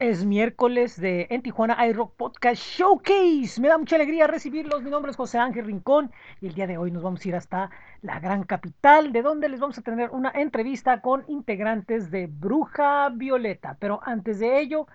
[0.00, 3.60] Es miércoles de En Tijuana iRock Podcast Showcase.
[3.60, 4.84] Me da mucha alegría recibirlos.
[4.84, 7.34] Mi nombre es José Ángel Rincón y el día de hoy nos vamos a ir
[7.34, 7.70] hasta
[8.02, 13.08] la gran capital, de donde les vamos a tener una entrevista con integrantes de Bruja
[13.08, 13.76] Violeta.
[13.80, 14.86] Pero antes de ello,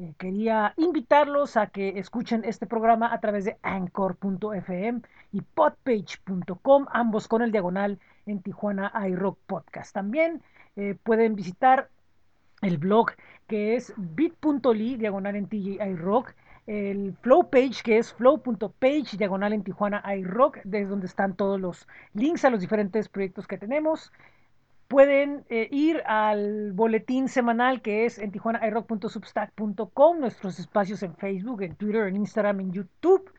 [0.00, 7.28] eh, quería invitarlos a que escuchen este programa a través de anchor.fm y podpage.com, ambos
[7.28, 9.94] con el diagonal en Tijuana iRock Podcast.
[9.94, 10.42] También
[10.74, 11.90] eh, pueden visitar
[12.62, 13.12] el blog
[13.46, 16.34] que es bit.ly diagonal en TGI Rock,
[16.68, 21.88] el flow page que es flow.page diagonal en Tijuana iRock, desde donde están todos los
[22.12, 24.12] links a los diferentes proyectos que tenemos.
[24.86, 31.74] Pueden eh, ir al boletín semanal que es en tijuanairock.substack.com, nuestros espacios en Facebook, en
[31.74, 33.32] Twitter, en Instagram, en YouTube,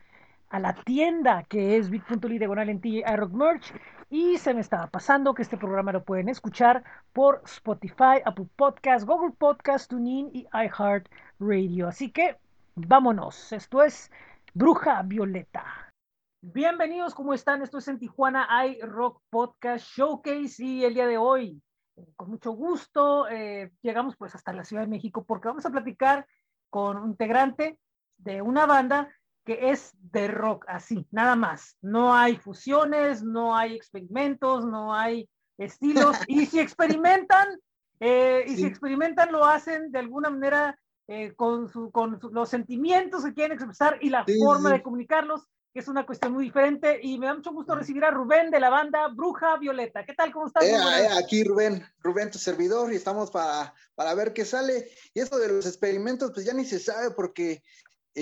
[0.50, 3.74] a la tienda que es bit.ly diagonal en TGI Rock Merch
[4.10, 9.06] y se me estaba pasando que este programa lo pueden escuchar por Spotify, Apple Podcast,
[9.06, 11.08] Google Podcast, TuneIn y iHeart
[11.40, 11.88] Radio.
[11.88, 12.38] Así que
[12.76, 13.54] vámonos.
[13.54, 14.12] Esto es
[14.54, 15.94] Bruja Violeta.
[16.42, 17.62] Bienvenidos, ¿cómo están?
[17.62, 21.62] Esto es en Tijuana iRock Podcast Showcase y el día de hoy,
[21.98, 25.70] eh, con mucho gusto, eh, llegamos pues hasta la Ciudad de México porque vamos a
[25.70, 26.26] platicar
[26.70, 27.78] con un integrante
[28.18, 29.10] de una banda
[29.50, 31.76] que es de rock, así, nada más.
[31.82, 36.16] No hay fusiones, no hay experimentos, no hay estilos.
[36.28, 37.60] y si experimentan,
[38.00, 43.26] eh, y si experimentan, lo hacen de alguna manera eh, con, su, con los sentimientos
[43.26, 47.00] que quieren expresar y la forma de comunicarlos, que es una cuestión muy diferente.
[47.02, 50.06] Y me da mucho gusto recibir a Rubén de la banda Bruja Violeta.
[50.06, 50.32] ¿Qué tal?
[50.32, 50.64] ¿Cómo estás?
[50.64, 54.92] Eh, aquí Rubén, Rubén, tu servidor, y estamos para, para ver qué sale.
[55.16, 57.64] Y eso de los experimentos, pues ya ni se sabe porque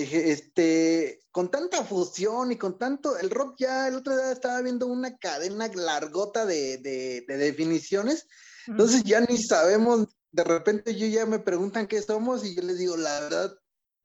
[0.02, 4.86] este, con tanta fusión y con tanto, el rock ya el otro día estaba viendo
[4.86, 8.28] una cadena largota de, de, definiciones,
[8.66, 12.78] entonces ya ni sabemos, de repente yo ya me preguntan qué somos y yo les
[12.78, 13.52] digo, la verdad,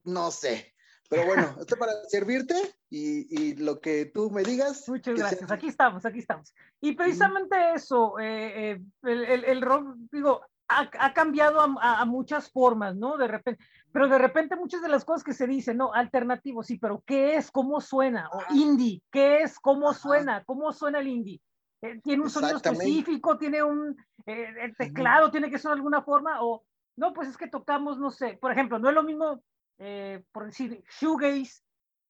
[0.04, 0.74] no sé.
[1.10, 2.54] Pero bueno, estoy para servirte
[2.88, 4.88] y, y, lo que tú me digas.
[4.88, 5.50] Muchas gracias.
[5.50, 6.54] Aquí estamos, aquí estamos.
[6.80, 12.04] Y precisamente eso, eh, eh, el, el, el, rock, digo, ha, ha cambiado a, a,
[12.04, 13.16] muchas formas, ¿no?
[13.16, 16.78] De repente, pero de repente muchas de las cosas que se dicen, no, alternativo, sí,
[16.78, 17.50] pero ¿qué es?
[17.50, 18.28] ¿Cómo suena?
[18.32, 19.58] O indie, ¿qué es?
[19.60, 20.42] ¿Cómo suena?
[20.44, 21.40] ¿Cómo suena el indie?
[21.82, 23.36] Eh, ¿Tiene un sonido específico?
[23.36, 25.30] ¿Tiene un eh, el teclado?
[25.30, 26.42] ¿Tiene que sonar de alguna forma?
[26.42, 26.64] O
[26.96, 29.42] no, pues es que tocamos, no sé, por ejemplo, no es lo mismo,
[29.78, 31.62] eh, por decir, shoegaze,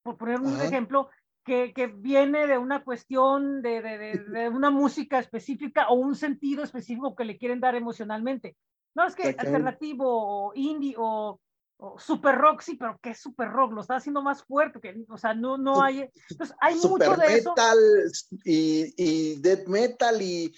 [0.02, 0.64] por poner un Ajá.
[0.66, 1.08] ejemplo,
[1.44, 6.14] que, que, viene de una cuestión de, de, de, de, una música específica o un
[6.16, 8.56] sentido específico que le quieren dar emocionalmente.
[8.94, 11.40] No es que alternativo o indie o
[11.76, 13.72] o super rock, sí, pero ¿qué es super rock?
[13.72, 17.20] Lo está haciendo más fuerte, que, o sea, no, no hay, entonces hay super mucho
[17.20, 18.26] de metal eso.
[18.44, 20.54] Y, y death metal y,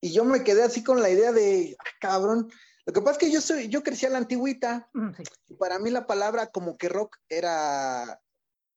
[0.00, 2.50] y, yo me quedé así con la idea de, ah, cabrón,
[2.84, 5.22] lo que pasa es que yo soy, yo crecí a la antigüita, sí.
[5.48, 8.20] y para mí la palabra como que rock era,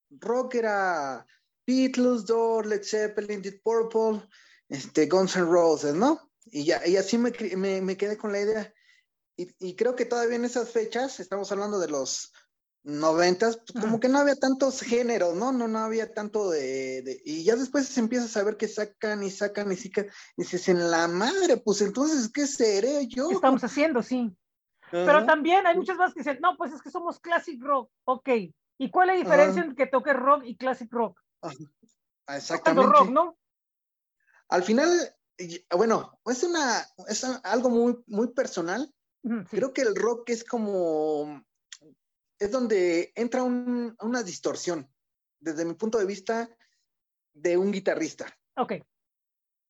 [0.09, 1.25] rock era
[1.71, 4.27] Beatles, Doors, Led Zeppelin, Deep Purple,
[4.67, 6.19] este, Guns N' Roses, ¿no?
[6.45, 8.73] Y, ya, y así me, me, me quedé con la idea.
[9.37, 12.33] Y, y, creo que todavía en esas fechas, estamos hablando de los
[12.83, 15.53] noventas, pues como que no había tantos géneros, ¿no?
[15.53, 19.23] No, no había tanto de, de, y ya después se empieza a saber que sacan
[19.23, 23.29] y sacan y sacan, y dices, en la madre, pues entonces, ¿qué seré yo?
[23.29, 24.01] ¿Qué estamos haciendo?
[24.01, 24.35] Sí.
[24.91, 25.05] Uh -huh.
[25.05, 28.29] Pero también hay muchas más que dicen, no, pues es que somos classic rock, ok.
[28.77, 29.69] ¿Y cuál es la diferencia uh -huh.
[29.69, 31.17] entre que toque rock y classic rock?
[32.28, 32.91] Exactamente.
[32.91, 33.38] rock, ¿no?
[34.50, 34.90] Al final,
[35.75, 38.94] bueno, es una, es algo muy, muy personal,
[39.24, 39.57] Sí.
[39.57, 41.46] Creo que el rock es como,
[42.40, 44.91] es donde entra un, una distorsión,
[45.40, 46.50] desde mi punto de vista,
[47.34, 48.25] de un guitarrista.
[48.57, 48.74] Ok.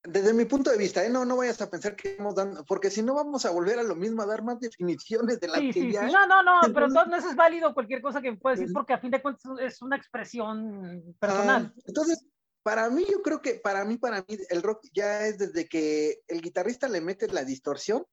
[0.03, 1.09] Desde mi punto de vista, ¿eh?
[1.09, 3.83] no, no vayas a pensar que estamos dando, porque si no vamos a volver a
[3.83, 6.07] lo mismo, a dar más definiciones de la sí, que sí, ya.
[6.07, 6.13] Sí.
[6.13, 9.11] No, no, no, pero entonces es válido cualquier cosa que puedas decir, porque a fin
[9.11, 11.71] de cuentas es una expresión personal.
[11.75, 12.25] Ah, entonces,
[12.63, 16.21] para mí, yo creo que para mí, para mí, el rock ya es desde que
[16.27, 18.03] el guitarrista le mete la distorsión,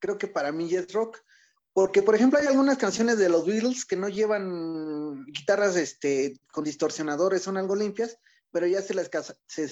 [0.00, 1.18] creo que para mí ya es rock.
[1.72, 6.64] Porque, por ejemplo, hay algunas canciones de los Beatles que no llevan guitarras este, con
[6.64, 8.18] distorsionadores, son algo limpias,
[8.50, 9.08] pero ya se las
[9.46, 9.68] se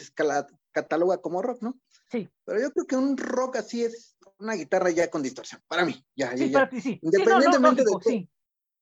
[0.82, 1.78] cataloga como rock, ¿no?
[2.10, 2.28] Sí.
[2.44, 6.04] Pero yo creo que un rock así es una guitarra ya con distorsión, para mí.
[6.16, 6.98] Ya, sí, ya, para ti sí.
[7.02, 8.30] Independientemente, sí, no, no, lógico, de, sí.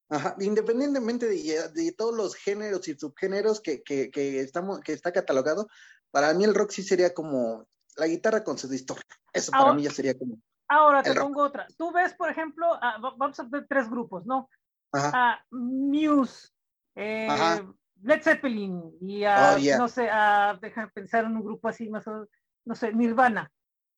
[0.08, 5.12] Ajá, independientemente de, de, todos los géneros y subgéneros que, que, que, estamos, que está
[5.12, 5.69] catalogado,
[6.12, 7.66] para mí el rock sí sería como
[7.96, 9.08] la guitarra con su distorsión.
[9.32, 10.38] Eso para mí ya sería como.
[10.69, 11.66] Ahora te pongo otra.
[11.76, 14.49] Tú ves, por ejemplo, uh, vamos a ver tres grupos, ¿no?
[14.92, 15.44] Ajá.
[15.50, 16.50] Uh, Muse,
[16.94, 17.66] eh, Ajá.
[18.02, 19.78] Led Zeppelin y a, oh, yeah.
[19.78, 22.26] no sé, a, déjame pensar en un grupo así más o
[22.64, 23.50] no sé, Nirvana.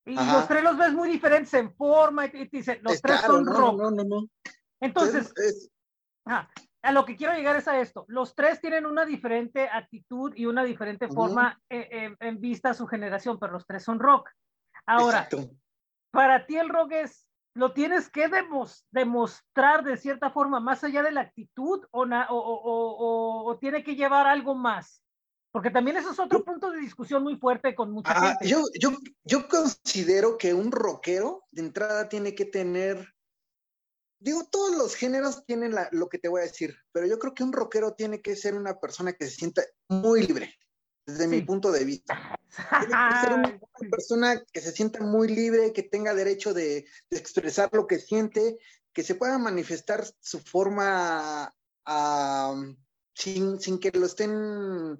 [0.04, 0.32] Y Ajá.
[0.34, 3.34] los tres los ves muy diferentes en forma y te dicen, los es tres claro,
[3.34, 3.78] son no, rock.
[3.78, 4.28] No, no, no.
[4.80, 5.32] Entonces,
[6.24, 8.04] a lo que quiero llegar es a esto.
[8.08, 13.38] Los tres tienen una diferente actitud y una diferente forma en, vista a su generación,
[13.38, 14.30] pero los tres son rock.
[14.86, 15.28] Ahora,
[16.10, 17.27] para ti el rock es,
[17.58, 18.30] lo tienes que
[18.92, 24.54] demostrar de cierta forma, más allá de la actitud o, o, tiene que llevar algo
[24.54, 25.02] más.
[25.50, 28.48] Porque también eso es otro punto de discusión muy fuerte con mucha ah, gente.
[28.48, 28.90] Yo, yo,
[29.24, 33.12] yo considero que un rockero de entrada tiene que tener
[34.20, 37.42] digo, todos los géneros tienen lo que te voy a decir, pero yo creo que
[37.42, 40.54] un rockero tiene que ser una persona que se sienta muy libre,
[41.08, 42.38] desde mi punto de vista.
[42.54, 43.60] Tiene que ser una,
[43.90, 48.58] persona que se sienta muy libre, que tenga derecho de, expresar lo que siente,
[48.92, 51.54] que se pueda manifestar su forma
[53.14, 54.98] sin, sin, que lo estén,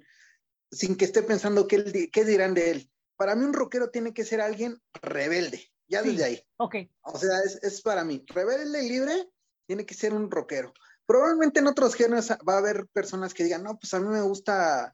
[0.71, 2.91] sin que esté pensando qué, qué dirán de él.
[3.15, 6.43] Para mí un rockero tiene que ser alguien rebelde ya desde ahí.
[6.57, 6.75] Ok.
[7.01, 8.23] O sea, es, es, para mí.
[8.27, 9.29] Rebelde y libre
[9.67, 10.73] tiene que ser un rockero.
[11.05, 14.21] Probablemente en otros géneros va a haber personas que digan, no, pues a mí me
[14.21, 14.91] gusta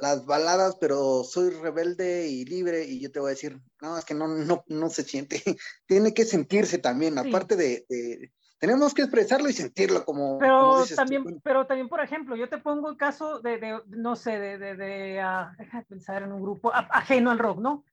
[0.00, 4.04] las baladas, pero soy rebelde y libre, y yo te voy a decir, no, es
[4.04, 5.42] que no, no, no se siente.
[5.86, 10.38] tiene que sentirse también, aparte de, tenemos que expresarlo y sentirlo como.
[10.38, 14.38] Pero también, pero también, por ejemplo, yo te pongo el caso de, de no sé,
[14.38, 17.84] de, de, de uh, pensar en un grupo ajeno al rock, ¿no?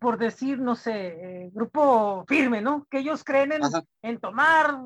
[0.00, 2.86] por decir, no sé, eh, grupo firme, ¿no?
[2.90, 3.52] Que ellos creen
[4.00, 4.78] en, tomar,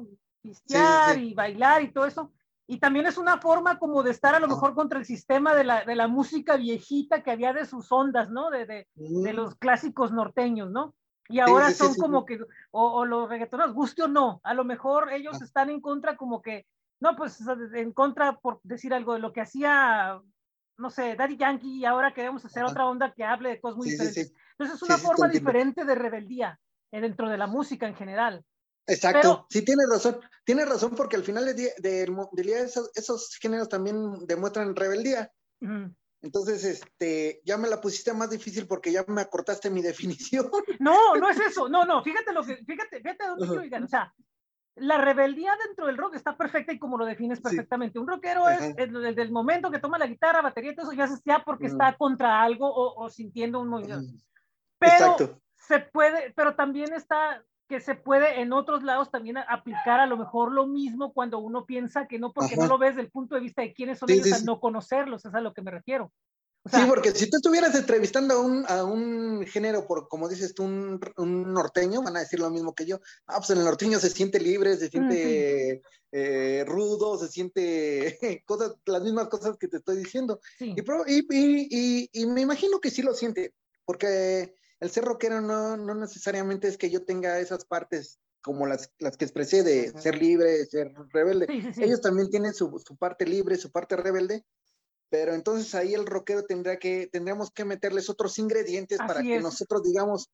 [0.42, 2.32] pistear y bailar y todo eso.
[2.66, 5.64] Y también es una forma como de estar a lo mejor contra el sistema de
[5.64, 8.50] la, de la música viejita que había de sus ondas, ¿no?
[8.50, 10.94] De, de, de los clásicos norteños, ¿no?
[11.28, 12.40] Y ahora son como que,
[12.70, 16.40] o, o, los reggaetoneros, guste o no, a lo mejor ellos están en contra como
[16.40, 16.66] que,
[17.00, 17.40] no, pues
[17.74, 20.20] en contra, por decir algo, de lo que hacía
[20.78, 23.90] no sé, Daddy Yankee y ahora queremos hacer otra onda que hable de cosas muy
[23.90, 24.34] diferentes.
[24.52, 26.58] Entonces es una forma diferente de rebeldía
[26.92, 28.44] eh, dentro de la música en general.
[28.86, 34.76] Exacto, sí tiene razón, tiene razón porque al final del día, esos, géneros también demuestran
[34.76, 35.32] rebeldía.
[36.22, 40.50] Entonces, este, ya me la pusiste más difícil porque ya me acortaste mi definición.
[40.78, 43.84] No, no es eso, no, no, fíjate lo que, fíjate, fíjate dónde uh -huh.
[43.84, 44.14] o sea,
[44.76, 47.98] la rebeldía dentro del rock está perfecta y como lo defines perfectamente.
[47.98, 51.42] Un rockero es desde el momento que toma la guitarra, batería, todo eso ya sea
[51.44, 54.12] porque está contra algo o, sintiendo un movimiento.
[54.78, 60.06] Pero se puede, pero también está que se puede en otros lados también aplicar a
[60.06, 63.10] lo mejor lo mismo cuando uno piensa que no, porque no lo ves desde el
[63.10, 65.70] punto de vista de quiénes son ellos, al no conocerlos, es a lo que me
[65.70, 66.12] refiero.
[66.72, 70.64] Sí, porque si tú estuvieras entrevistando a un, a un género, por como dices tú,
[70.64, 73.00] un, un, norteño, van a decir lo mismo que yo.
[73.26, 78.74] Ah, pues en el norteño se siente libre, se siente eh, rudo, se siente cosas,
[78.84, 80.40] las mismas cosas que te estoy diciendo.
[80.58, 80.74] Y,
[81.30, 83.54] y, y, me imagino que sí lo siente,
[83.84, 88.92] porque el ser rockero no, no necesariamente es que yo tenga esas partes como las,
[89.00, 91.46] las que expresé de ser libre, ser rebelde.
[91.78, 94.44] Ellos también tienen su, su, parte libre, su parte rebelde,
[95.08, 99.82] pero entonces ahí el rockero tendrá que, tendríamos que meterles otros ingredientes para que nosotros
[99.82, 100.30] digamos,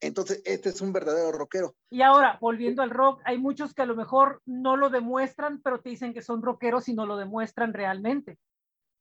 [0.00, 1.74] entonces este es un verdadero rockero.
[1.88, 5.80] Y ahora, volviendo al rock, hay muchos que a lo mejor no lo demuestran, pero
[5.80, 8.38] te dicen que son rockeros y no lo demuestran realmente.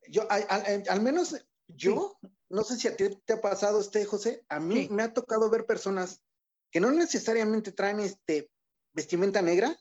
[0.07, 1.45] Yo, al, menos
[1.75, 2.17] yo,
[2.49, 5.49] no sé si a ti te ha pasado este, José, a mí me ha tocado
[5.49, 6.21] ver personas
[6.71, 8.51] que no necesariamente traen este
[8.93, 9.75] vestimenta negra,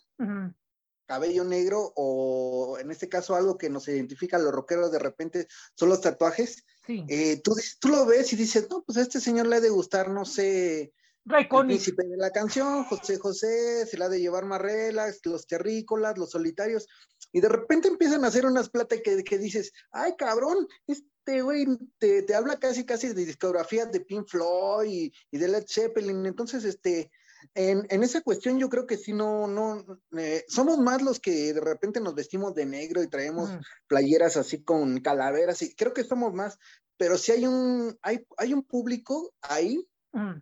[1.06, 5.48] cabello negro o en este caso algo que nos identifica a los rockeros de repente
[5.74, 6.64] son los tatuajes.
[6.88, 9.70] Eh, tú, tú lo ves y dices, no, pues a este señor le ha de
[9.70, 10.92] gustar, no sé,
[11.24, 15.46] el príncipe de la canción, José José, se la ha de llevar más relax, los
[15.46, 16.88] terrícolas, los solitarios,
[17.30, 21.66] y de repente empiezan a hacer unas plata que, que dices, ay cabrón, este güey
[21.98, 26.26] te, te, habla casi casi de discografías de Pink Floyd y, y de Led Zeppelin,
[26.26, 27.10] entonces este
[27.54, 29.84] en, en, esa cuestión yo creo que sí, no, no,
[30.16, 33.58] eh, somos más los que de repente nos vestimos de negro y traemos mm.
[33.86, 36.58] playeras así con calaveras y creo que somos más,
[36.96, 40.34] pero sí hay un, hay, hay un público ahí mm.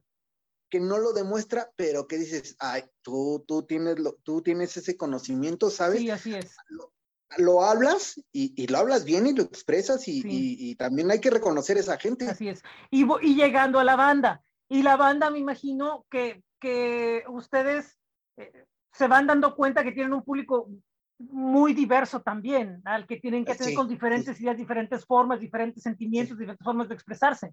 [0.68, 4.96] que no lo demuestra, pero que dices, ay, tú, tú tienes, lo, tú tienes ese
[4.96, 6.00] conocimiento, ¿sabes?
[6.00, 6.54] Sí, así es.
[6.68, 6.92] Lo,
[7.62, 11.30] hablas y, y, lo hablas bien y lo expresas y, y, y, también hay que
[11.30, 12.28] reconocer esa gente.
[12.28, 12.62] Así es.
[12.90, 17.98] Y, y llegando a la banda, y la banda me imagino que que ustedes
[18.36, 18.52] eh,
[18.92, 20.70] se van dando cuenta que tienen un público
[21.18, 26.38] muy diverso también, al que tienen que tener con diferentes ideas, diferentes formas, diferentes sentimientos,
[26.38, 27.52] diferentes formas de expresarse.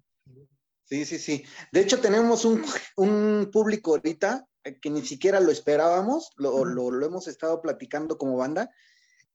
[0.84, 1.44] Sí, sí, sí.
[1.70, 2.64] De hecho, tenemos un,
[2.96, 4.46] un público ahorita
[4.80, 8.70] que ni siquiera lo esperábamos, lo, lo, lo hemos estado platicando como banda.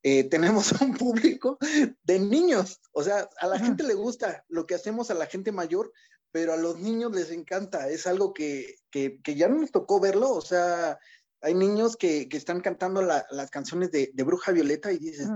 [0.03, 1.57] Eh, tenemos un público
[2.03, 5.51] de niños, o sea, a la gente le gusta lo que hacemos a la gente
[5.53, 5.93] mayor,
[6.31, 10.31] pero a los niños les encanta, es algo que, que, que ya nos tocó verlo,
[10.31, 10.99] o sea,
[11.41, 15.29] hay niños que, que están cantando la, las canciones de, de, Bruja Violeta y dices,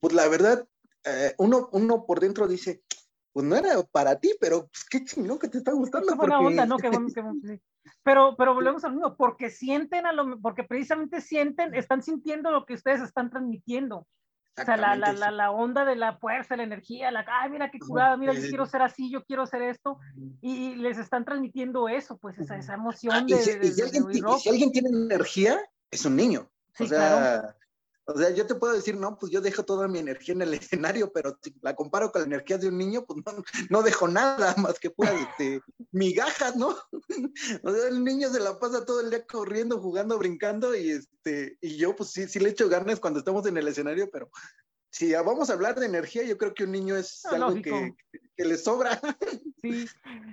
[0.00, 0.66] pues la verdad,
[1.04, 2.82] eh, uno, uno por dentro dice,
[3.36, 6.10] pues no era para ti, pero pues qué chingón que te está gustando.
[6.10, 6.78] Es buena onda, ¿no?
[6.78, 7.60] Qué bueno, qué bueno, sí.
[8.02, 12.64] Pero, pero volvemos al mismo, porque sienten a lo, porque precisamente sienten, están sintiendo lo
[12.64, 14.06] que ustedes están transmitiendo.
[14.58, 17.70] O sea, la, la, la, la, onda de la fuerza, la energía, la, ay, mira
[17.70, 19.98] qué curada, mira, yo quiero ser así, yo quiero hacer esto,
[20.40, 23.66] y, y les están transmitiendo eso, pues esa, esa emoción ah, de, y si, de,
[23.66, 26.48] y si, alguien, de y si alguien tiene energía, es un niño.
[26.72, 27.55] Sí, o sea, claro.
[28.06, 30.54] O sea, yo te puedo decir, no, pues yo dejo toda mi energía en el
[31.02, 34.08] escenario, pero si la comparo con la energía de un niño, pues no, no dejo
[34.08, 35.60] nada más que puras este,
[35.92, 36.76] migajas, ¿no?
[37.62, 41.58] O sea, el niño se la pasa todo el día corriendo, jugando, brincando, y este,
[41.60, 44.30] y yo pues sí, sí le echo ganas cuando estamos en el escenario, pero
[44.96, 47.94] si vamos a hablar de energía, yo creo que un niño es No, algo que,
[48.34, 48.98] que le sobra.
[49.60, 49.86] Sí.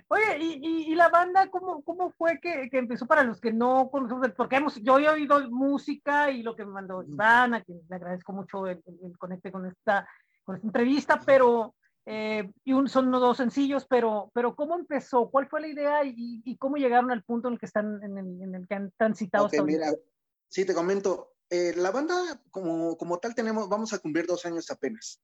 [0.10, 3.52] Oye, ¿y, y, y la banda cómo, cómo fue que, que empezó para los que
[3.52, 4.32] no conocemos?
[4.38, 7.96] Porque hemos, yo he oído música y lo que me mandó Iván, a quien le
[7.96, 10.08] agradezco mucho el, el, el conecte con esta,
[10.44, 11.74] con esta entrevista, pero
[12.06, 15.30] eh, y un, son dos sencillos, pero, pero ¿cómo empezó?
[15.30, 18.18] ¿Cuál fue la idea y, y cómo llegaron al punto en el que están, en
[18.18, 19.86] el, en el que han transitado Ok, hasta ahorita?
[19.86, 19.98] mira,
[20.48, 21.33] sí, te comento.
[21.56, 22.16] Eh, la banda,
[22.50, 25.22] como, como tal, tenemos, vamos a cumplir dos años apenas.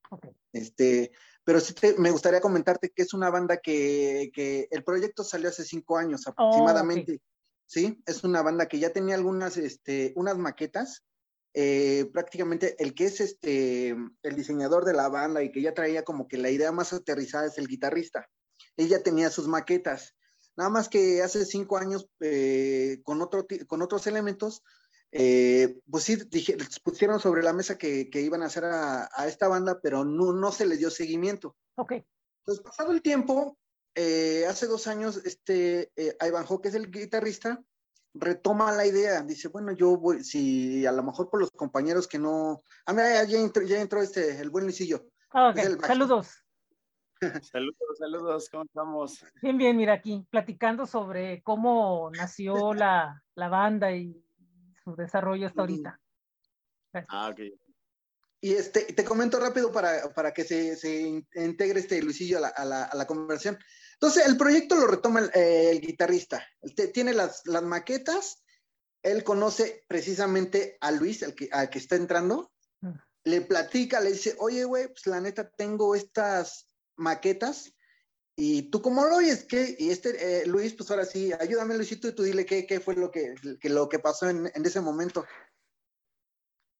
[0.53, 1.11] Este,
[1.43, 5.49] pero sí te- me gustaría comentarte que es una banda que, que el proyecto salió
[5.49, 7.21] hace cinco años aproximadamente.
[7.65, 11.03] Sí, es una banda que ya tenía algunas, este, unas maquetas.
[11.53, 16.03] eh, prácticamente el que es este, el diseñador de la banda y que ya traía
[16.03, 18.29] como que la idea más aterrizada es el guitarrista.
[18.77, 20.15] Ella tenía sus maquetas.
[20.55, 24.61] Nada más que hace cinco años, eh, con, otro, con otros elementos,
[25.11, 29.27] eh, pues sí, dije, pusieron sobre la mesa que, que iban a hacer a, a
[29.27, 31.55] esta banda, pero no, no se les dio seguimiento.
[31.75, 31.93] Ok.
[32.39, 33.57] Entonces, pasado el tiempo,
[33.95, 37.61] eh, hace dos años, este, eh, Ivanhoe, que es el guitarrista,
[38.13, 39.21] retoma la idea.
[39.23, 42.63] Dice, bueno, yo voy, si a lo mejor por los compañeros que no...
[42.85, 45.07] Ah, mira, ya, ya entró, ya entró este, el buen Luisillo.
[45.31, 45.57] Ah, ok.
[45.57, 45.87] Es el bajo.
[45.87, 46.27] Saludos.
[47.51, 49.25] Saludos, saludos, ¿cómo estamos?
[49.41, 54.23] Bien, bien, mira aquí, platicando sobre cómo nació la, la banda y
[54.89, 55.99] su desarrollo hasta ahorita.
[56.91, 57.09] Gracias.
[57.13, 57.39] Ah, ok.
[58.41, 62.41] Y este, te comento rápido para, para que se, se in- integre este Luisillo a
[62.41, 63.57] la, a la, a la conversación.
[63.93, 66.47] Entonces, el proyecto lo retoma el, eh, el guitarrista.
[66.61, 68.43] Él te- tiene las, las maquetas.
[69.03, 72.51] Él conoce precisamente a Luis, al que, al que está entrando.
[72.81, 72.93] Mm.
[73.25, 76.65] Le platica, le dice, oye, güey, pues la neta tengo estas
[76.95, 77.73] maquetas.
[78.41, 79.43] ¿Y tú cómo lo oyes?
[79.43, 79.75] ¿Qué?
[79.77, 82.95] Y este, eh, Luis, pues ahora sí, ayúdame, Luisito, y tú dile qué, qué fue
[82.95, 85.25] lo que, que lo que pasó en, en ese momento.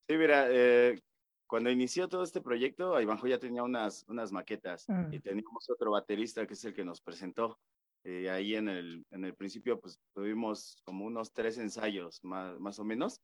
[0.08, 1.02] Sí, mira, eh,
[1.46, 5.14] cuando inició todo este proyecto, Ivanjo ya tenía unas, unas maquetas Mm.
[5.14, 7.60] y teníamos otro baterista que es el que nos presentó.
[8.06, 12.80] Eh, ahí en el, en el principio, pues tuvimos como unos tres ensayos más, más
[12.80, 13.20] o menos,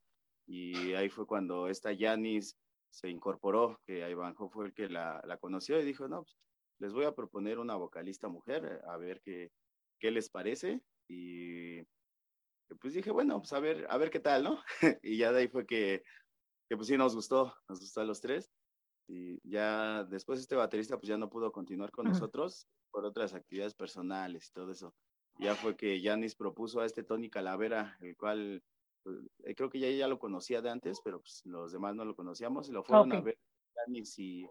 [0.46, 2.54] y ahí fue cuando esta Yanis
[2.90, 6.36] se incorporó, que Ivanjo fue el que la, la conoció y dijo, no, pues,
[6.78, 9.50] les voy a proponer una vocalista mujer, a ver qué,
[9.98, 10.82] qué les parece.
[11.08, 11.82] Y
[12.80, 14.62] pues dije, bueno, pues a ver, a ver qué tal, ¿no?
[15.02, 16.02] y ya de ahí fue que,
[16.68, 18.50] que pues sí nos gustó, nos gustó a los tres.
[19.08, 23.74] Y ya después este baterista pues ya no pudo continuar con nosotros por otras actividades
[23.74, 24.94] personales y todo eso.
[25.38, 28.64] Ya fue que Yanis propuso a este Tony Calavera, el cual
[29.44, 32.16] eh, creo que ya, ya lo conocía de antes, pero pues los demás no lo
[32.16, 33.38] conocíamos y lo fueron a ver
[33.86, 34.48] Yanis y,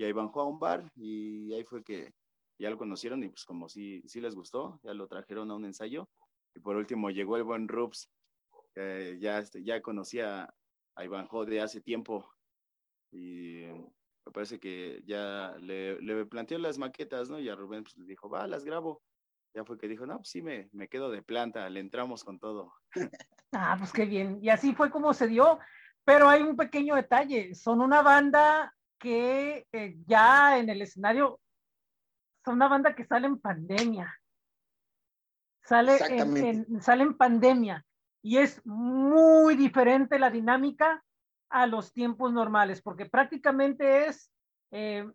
[0.00, 2.14] y a Ivanjo a un bar y ahí fue que
[2.58, 5.66] ya lo conocieron y pues como sí, sí les gustó, ya lo trajeron a un
[5.66, 6.08] ensayo.
[6.54, 8.10] Y por último llegó el buen Rups,
[8.74, 10.54] que ya, este, ya conocía
[10.94, 12.32] a Ivanjo de hace tiempo
[13.12, 13.66] y
[14.24, 17.38] me parece que ya le, le planteó las maquetas, ¿no?
[17.38, 19.02] Y a Rubén pues, le dijo, va, las grabo.
[19.54, 22.38] Ya fue que dijo, no, pues sí, me, me quedo de planta, le entramos con
[22.38, 22.72] todo.
[23.52, 24.38] Ah, pues qué bien.
[24.40, 25.58] Y así fue como se dio.
[26.04, 27.52] Pero hay un pequeño detalle.
[27.56, 31.40] Son una banda que eh, ya en el escenario,
[32.44, 34.14] son una banda que sale en pandemia.
[35.62, 36.48] Sale en, Exactamente.
[36.50, 37.84] en- sale en pandemia.
[38.22, 41.02] Y es muy diferente la dinámica
[41.48, 44.30] a los tiempos normales, porque prácticamente es,
[44.70, 45.10] eh,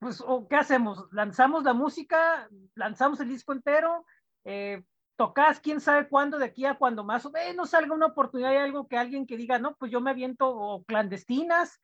[0.00, 1.06] pues, ¿o ¿qué hacemos?
[1.12, 4.04] Lanzamos la música, lanzamos el disco entero,
[4.44, 4.82] eh,
[5.16, 8.56] tocas quién sabe cuándo, de aquí a cuando más o menos salga una oportunidad y
[8.56, 11.80] algo que alguien que diga, no, pues yo me aviento o clandestinas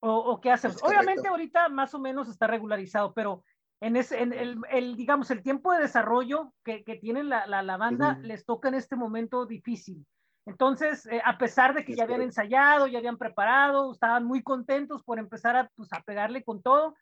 [0.00, 0.82] o, o qué hacemos.
[0.82, 3.44] Obviamente ahorita más o menos está regularizado, pero
[3.80, 7.62] en, ese, en el, el, digamos, el tiempo de desarrollo que, que tiene la, la,
[7.62, 10.06] la banda les toca en este momento difícil.
[10.46, 12.40] Entonces, eh, a pesar de que Es ya habían correcto.
[12.40, 16.94] ensayado, ya habían preparado, estaban muy contentos por empezar a, pues, a pegarle con todo,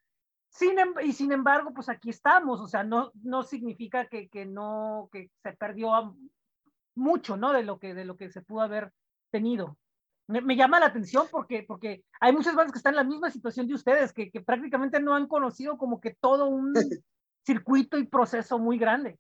[0.49, 4.47] sin, em- y sin embargo, pues aquí estamos, o sea, no, no significa que, que
[4.47, 6.17] no, que se perdió,
[6.97, 7.53] mucho, ¿no?
[7.53, 8.93] De lo que, de lo que se pudo haber
[9.33, 9.77] tenido.
[10.27, 13.67] Me, llama la atención porque, porque hay muchas bandas que están en la misma situación
[13.69, 16.73] de ustedes, que, que prácticamente no han conocido como que todo un
[17.47, 19.19] circuito y proceso muy grande.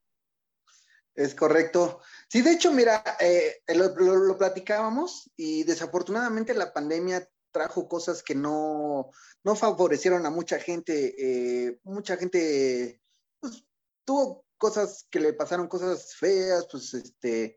[1.14, 2.00] Es correcto.
[2.28, 8.34] Sí, de hecho, mira, eh, lo, lo, platicábamos y desafortunadamente la pandemia trajo cosas que
[8.34, 9.11] no,
[9.44, 11.14] no favorecieron a mucha gente.
[11.16, 13.00] Eh, mucha gente
[13.38, 13.64] pues,
[14.04, 17.56] tuvo cosas que le pasaron, cosas feas, pues este,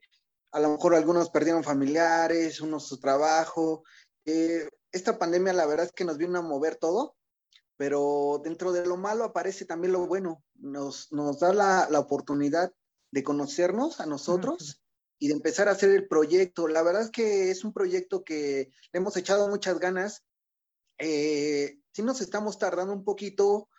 [0.58, 3.84] a lo mejor algunos perdieron familiares, unos su trabajo.
[4.26, 7.16] Eh, esta pandemia la verdad es que nos vino a mover todo,
[7.78, 10.44] pero dentro de lo malo aparece también lo bueno.
[10.56, 12.74] Nos, nos da la, la oportunidad
[13.12, 14.82] de conocernos a nosotros
[15.20, 16.68] y de empezar a hacer el proyecto.
[16.68, 20.24] La verdad es que es un proyecto que le hemos echado muchas ganas.
[20.98, 23.70] Eh, sí nos estamos tardando un poquito,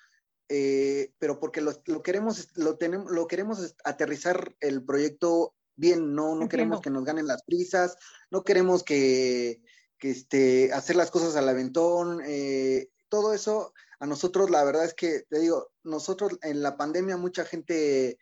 [0.48, 6.48] eh, pero porque lo, queremos, lo, tenemos, lo queremos aterrizar el proyecto bien, no, no
[6.48, 7.96] queremos que nos ganen las prisas,
[8.30, 9.62] no queremos que,
[9.98, 14.94] que este, hacer las cosas al aventón, eh, todo eso a nosotros la verdad es
[14.94, 18.18] que, te digo, nosotros en la pandemia mucha gente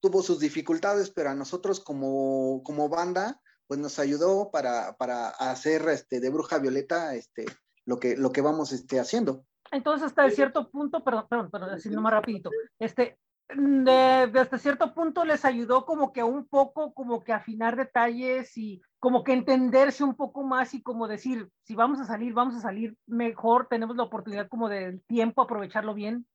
[0.00, 5.88] tuvo sus dificultades, pero a nosotros como, como banda, pues nos ayudó para, para hacer
[5.88, 7.46] este, de Bruja Violeta este,
[7.84, 9.44] lo, que, lo que vamos este, haciendo.
[9.72, 15.24] Entonces, hasta cierto punto, perdón, perdón, perdón, decirlo más rapidito, este, de, hasta cierto punto
[15.24, 20.16] les ayudó como que un poco, como que afinar detalles y como que entenderse un
[20.16, 24.04] poco más y como decir, si vamos a salir, vamos a salir mejor, tenemos la
[24.04, 26.26] oportunidad como del tiempo, aprovecharlo bien.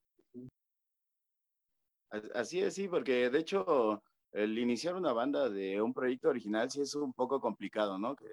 [2.34, 6.82] Así es, sí, porque de hecho el iniciar una banda de un proyecto original sí
[6.82, 8.15] es un poco complicado, ¿no?
[8.15, 8.27] Que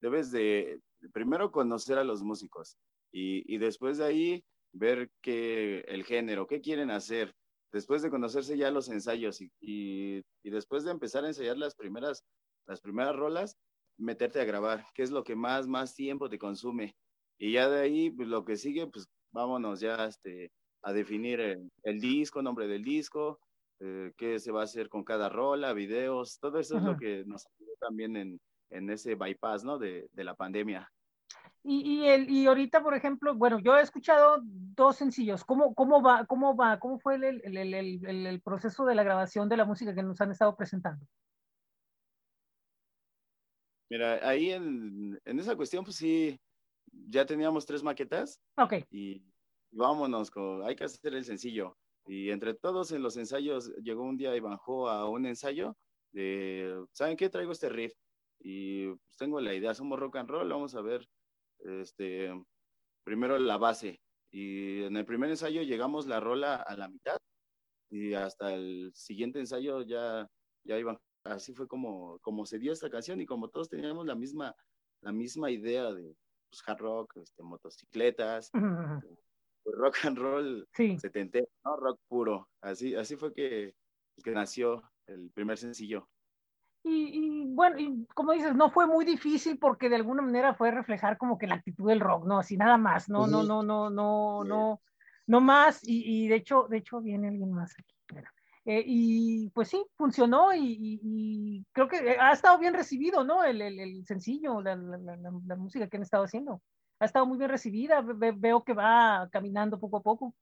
[0.00, 0.80] debes de
[1.12, 2.76] primero conocer a los músicos
[3.12, 7.34] y, y después de ahí ver qué, el género, qué quieren hacer.
[7.74, 11.74] Después de conocerse ya los ensayos y, y, y, después de empezar a ensayar las
[11.74, 12.22] primeras,
[12.68, 13.56] las primeras rolas,
[13.98, 16.94] meterte a grabar, qué es lo que más, más tiempo te consume.
[17.36, 20.52] Y ya de ahí, pues lo que sigue, pues vámonos ya este,
[20.84, 23.40] a definir el, disco, nombre del disco,
[23.80, 27.24] eh, qué se va a hacer con cada rola, videos, todo eso es lo que
[27.26, 29.78] nos ayudó también en, en ese bypass, ¿no?
[29.78, 30.88] De, de la pandemia.
[31.66, 35.44] Y, y, el, y ahorita, por ejemplo, bueno, yo he escuchado dos sencillos.
[35.44, 36.26] ¿Cómo, cómo va?
[36.26, 36.78] ¿Cómo va?
[36.78, 37.74] ¿Cómo fue el, el,
[38.04, 41.06] el, proceso de la grabación de la música que nos han estado presentando?
[43.88, 46.38] Mira, ahí en, en esa cuestión, pues sí,
[47.08, 48.38] ya teníamos tres maquetas.
[48.58, 48.74] Ok.
[48.90, 49.22] Y
[49.70, 50.30] vámonos,
[50.64, 51.78] hay que hacer el sencillo.
[52.06, 55.76] Y entre todos en los ensayos, llegó un día y bajó a un ensayo
[56.12, 57.30] de, ¿saben qué?
[57.30, 57.94] Traigo este riff
[58.40, 61.08] y pues, tengo la idea, somos rock and roll, vamos a ver,
[61.60, 62.30] este,
[63.04, 64.00] primero la base.
[64.30, 67.18] Y en el primer ensayo llegamos la rola a la mitad
[67.90, 70.28] y hasta el siguiente ensayo ya,
[70.64, 70.98] ya iban.
[71.24, 74.54] Así fue como, como se dio esta canción y como todos teníamos la misma,
[75.02, 76.16] la misma idea de
[76.50, 80.98] pues, hard rock, este, motocicletas, pues, rock and roll sí.
[80.98, 81.76] setentero, ¿no?
[81.76, 82.48] Rock puro.
[82.60, 83.74] Así, así fue que,
[84.22, 86.08] que nació el primer sencillo.
[86.86, 90.70] Y, y, bueno, y como dices, no fue muy difícil porque de alguna manera fue
[90.70, 92.38] reflejar como que la actitud del rock, ¿no?
[92.38, 94.82] Así nada más, no, no, no, no, no, no,
[95.26, 95.80] no más.
[95.82, 97.94] Y, y, de hecho, de hecho viene alguien más aquí.
[98.66, 103.44] Eh, y pues sí, funcionó y, y, creo que ha estado bien recibido, ¿no?
[103.44, 105.16] El, el, el sencillo, la, la, la,
[105.46, 106.62] la, música que han estado haciendo
[106.98, 110.34] ha estado muy bien recibida, veo que va caminando poco a poco.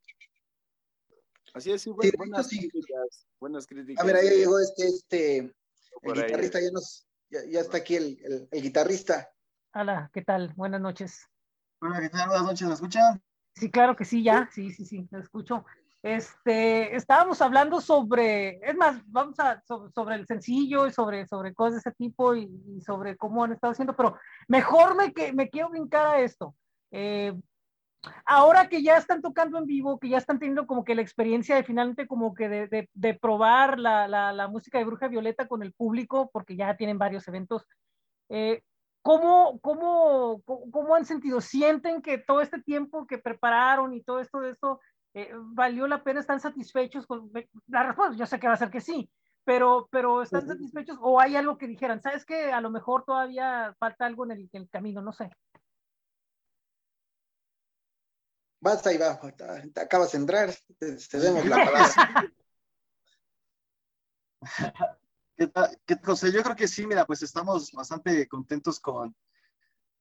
[1.54, 4.02] Así es, sí, buenas, críticas, buenas críticas.
[4.02, 5.52] A ver, ahí llegó este, este,
[6.02, 9.30] el guitarrista, ya, nos, ya, está aquí el, el, guitarrista.
[9.74, 10.52] Hola, ¿qué tal?
[10.56, 11.28] Buenas noches.
[11.80, 12.28] Hola, ¿qué tal?
[12.28, 13.22] Buenas noches, ¿me escuchan?
[13.54, 15.64] Sí, claro que sí, ya, sí, sí, sí, me escucho.
[16.02, 19.62] Este, estábamos hablando sobre, es más, vamos a,
[19.94, 23.52] sobre, el sencillo y sobre, sobre cosas de ese tipo y, y, sobre cómo han
[23.52, 26.56] estado haciendo, pero mejor me, que, me quiero brincar a esto.
[26.90, 27.32] Eh,
[28.26, 31.56] ahora que ya están tocando en vivo, que ya están teniendo como que la experiencia
[31.56, 35.46] de finalmente como que de, de, de probar la, la, la, música de Bruja Violeta
[35.46, 37.66] con el público, porque ya tienen varios eventos,
[38.28, 38.62] eh,
[39.02, 41.40] ¿cómo, cómo, ¿cómo han sentido?
[41.40, 44.80] ¿Sienten que todo este tiempo que prepararon y todo esto de esto
[45.14, 46.20] eh, valió la pena?
[46.20, 47.06] ¿Están satisfechos?
[47.06, 47.30] Con...
[47.68, 49.10] La respuesta yo sé que va a ser que sí,
[49.44, 52.00] pero, pero ¿están satisfechos o hay algo que dijeran?
[52.00, 55.02] ¿Sabes que a lo mejor todavía falta algo en el, en el camino?
[55.02, 55.30] No sé.
[58.62, 59.18] Basta y va,
[59.74, 62.32] te acabas de entrar, te, te demos la palabra.
[65.36, 66.30] ¿Qué tal, qué, José?
[66.30, 69.16] Yo creo que sí, mira, pues estamos bastante contentos con,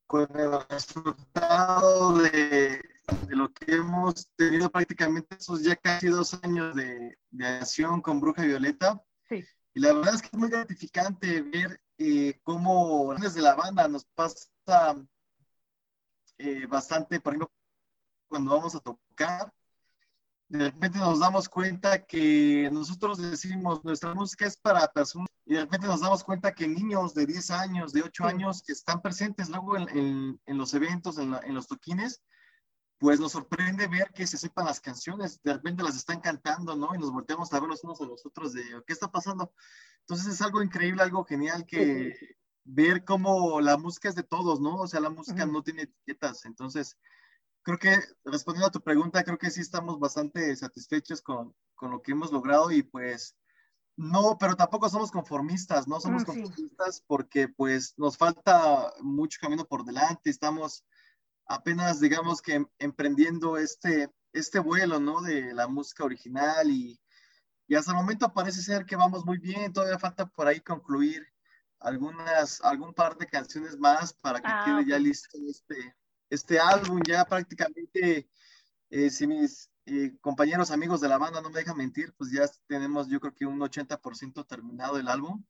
[0.05, 2.83] con el resultado de,
[3.27, 8.21] de, lo que hemos tenido prácticamente esos ya casi dos años de, de acción con
[8.21, 9.03] Bruja Violeta.
[9.27, 9.43] Sí.
[9.73, 14.05] Y la verdad es que es muy gratificante ver eh, cómo desde la banda nos
[14.05, 14.95] pasa
[16.37, 17.51] eh, bastante, por ejemplo,
[18.31, 19.53] cuando vamos a tocar,
[20.47, 25.61] de repente nos damos cuenta que nosotros decimos nuestra música es para personas y de
[25.61, 29.49] repente nos damos cuenta que niños de 10 años, de 8 años que están presentes
[29.49, 32.21] luego en, en, los eventos, en, en, los toquines,
[32.99, 36.95] pues nos sorprende ver que se sepan las canciones, de repente las están cantando, ¿no?
[36.95, 39.53] Y nos volteamos a ver los unos a los otros de, ¿qué está pasando?
[40.01, 42.13] Entonces es algo increíble, algo genial que
[42.63, 44.77] ver cómo la música es de todos, ¿no?
[44.77, 46.97] O sea, la música no tiene etiquetas, entonces
[47.63, 52.01] creo que respondiendo a tu pregunta, creo que sí estamos bastante satisfechos con, con lo
[52.01, 53.35] que hemos logrado y pues
[53.97, 59.83] no, pero tampoco somos conformistas, no somos conformistas porque pues nos falta mucho camino por
[59.83, 60.83] delante, estamos
[61.45, 65.21] apenas, digamos que emprendiendo este, este vuelo, ¿no?
[65.21, 66.99] De la música original y,
[67.67, 71.27] y hasta el momento parece ser que vamos muy bien, todavía falta por ahí concluir
[71.79, 75.95] algunas, algún par de canciones más para que ah, quede ya listo este,
[76.31, 78.29] este álbum, ya prácticamente,
[78.89, 82.49] eh, si mis eh, compañeros amigos de la banda no me dejan mentir, pues ya
[82.67, 85.43] tenemos yo creo que un 80% terminado el álbum.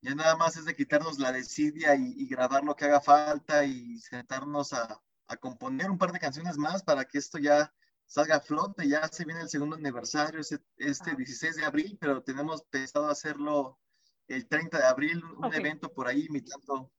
[0.00, 3.64] Ya nada más es de quitarnos la desidia y, y grabar lo que haga falta
[3.64, 7.72] y sentarnos a, a componer un par de canciones más para que esto ya
[8.06, 8.88] salga a flote.
[8.88, 13.78] Ya se viene el segundo aniversario, este, este 16 de abril, pero tenemos pensado hacerlo
[14.28, 16.90] el 30 de abril, un evento por ahí imitando,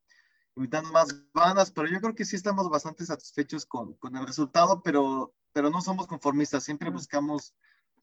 [0.58, 4.82] imitando más bandas, pero yo creo que sí estamos bastante satisfechos con, con el resultado,
[4.82, 7.54] pero, pero no somos conformistas, siempre buscamos,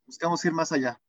[0.06, 1.00] buscamos ir más allá.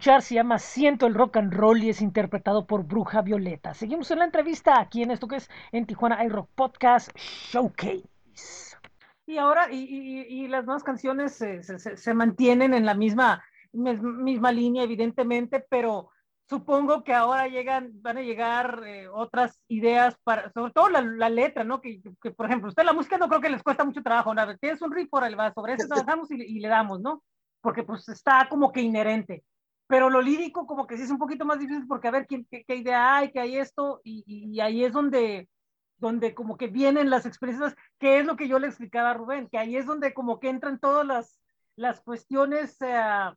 [0.00, 3.74] Escuchar se llama Siento el Rock and Roll y es interpretado por Bruja Violeta.
[3.74, 8.08] Seguimos en la entrevista aquí en esto que es en Tijuana iRock Podcast Showcase.
[9.26, 13.44] Y ahora, y, y, y las nuevas canciones se, se, se, mantienen en la misma,
[13.74, 16.08] misma línea, evidentemente, pero
[16.48, 21.28] supongo que ahora llegan, van a llegar eh, otras ideas para, sobre todo la, la
[21.28, 21.82] letra, ¿no?
[21.82, 24.56] Que, que, por ejemplo, usted la música no creo que les cuesta mucho trabajo, ¿no?
[24.56, 27.22] Tienes un riff por el va, sobre eso trabajamos y, y, le damos, ¿no?
[27.60, 29.44] Porque pues está como que inherente.
[29.90, 32.46] Pero lo lírico como que sí es un poquito más difícil porque a ver qué,
[32.48, 35.48] qué, qué idea hay, qué hay esto, y, y, ahí es donde,
[35.98, 39.48] donde como que vienen las experiencias, que es lo que yo le explicaba a Rubén,
[39.50, 41.40] que ahí es donde como que entran todas las,
[41.74, 42.76] las cuestiones...
[42.82, 43.34] Eh,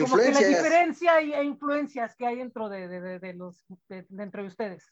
[0.00, 4.40] como que la diferencia e influencias que hay dentro de, de, de los de, dentro
[4.40, 4.90] de ustedes.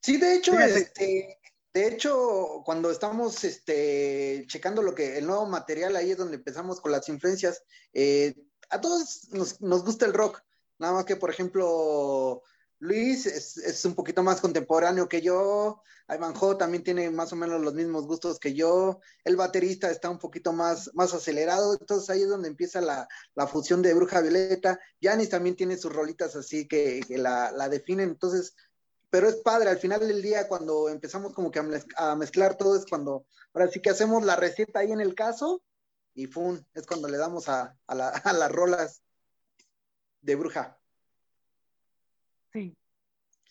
[0.00, 1.40] Sí, de hecho, este,
[1.74, 6.80] de hecho, cuando estamos este, checando lo que el nuevo material, ahí es donde empezamos
[6.80, 7.64] con las influencias.
[7.92, 8.34] Eh,
[8.72, 10.42] a todos nos, nos, gusta el rock,
[10.78, 12.42] nada más que, por ejemplo,
[12.78, 15.82] Luis es, es, un poquito más contemporáneo que yo.
[16.08, 18.98] Ivanhoe también tiene más o menos los mismos gustos que yo.
[19.24, 21.76] El baterista está un poquito más, más acelerado.
[21.78, 24.80] Entonces ahí es donde empieza la, la fusión de Bruja Violeta.
[25.00, 28.08] Yanis también tiene sus rolitas así que, la, la, definen.
[28.08, 28.56] Entonces,
[29.10, 29.70] pero es padre.
[29.70, 31.60] Al final del día, cuando empezamos como que
[31.96, 35.62] a mezclar todo, es cuando ahora sí que hacemos la receta ahí en el caso
[36.14, 36.60] y ¡fum!
[36.74, 39.02] Es cuando le damos a, a, la, a las rolas
[40.20, 40.78] de Bruja.
[42.52, 42.76] Sí.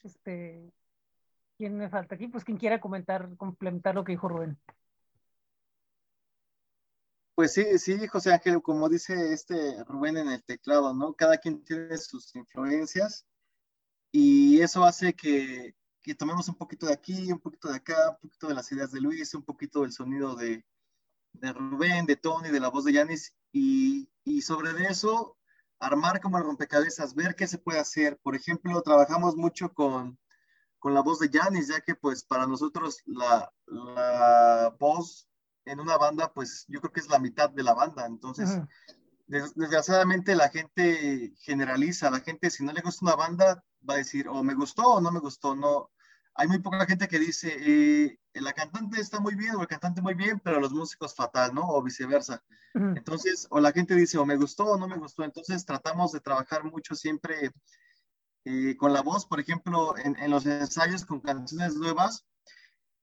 [0.04, 0.72] Este,
[1.58, 2.28] ¿Quién me falta aquí?
[2.28, 4.58] Pues quien quiera comentar, complementar lo que dijo Rubén.
[7.36, 11.14] Pues sí, sí, José Ángel, como dice este Rubén en el teclado, ¿no?
[11.14, 13.26] Cada quien tiene sus influencias
[14.12, 18.18] y eso hace que, que tomemos un poquito de aquí, un poquito de acá, un
[18.18, 20.66] poquito de las ideas de Luis, un poquito del sonido de,
[21.34, 25.38] de Rubén, de Tony, de la voz de Yanis y, y sobre eso
[25.80, 28.20] armar como el rompecabezas, ver qué se puede hacer.
[28.22, 30.18] Por ejemplo, trabajamos mucho con,
[30.80, 35.28] con la voz de Janis, ya que pues para nosotros la, la, voz
[35.66, 38.06] en una banda, pues yo creo que es la mitad de la banda.
[38.06, 38.68] Entonces, uh -huh.
[39.28, 43.98] des desgraciadamente la gente generaliza, la gente si no le gusta una banda va a
[43.98, 45.90] decir o me gustó o no me gustó, no.
[46.36, 50.02] Hay muy poca gente que dice, eh, la cantante está muy bien o el cantante
[50.02, 51.68] muy bien, pero los músicos fatal, ¿no?
[51.68, 52.42] O viceversa.
[52.74, 52.98] Uh -huh.
[52.98, 55.24] Entonces, o la gente dice, o me gustó o no me gustó.
[55.24, 57.52] Entonces, tratamos de trabajar mucho siempre
[58.46, 62.26] eh, con la voz, por ejemplo, en, en, los ensayos con canciones nuevas.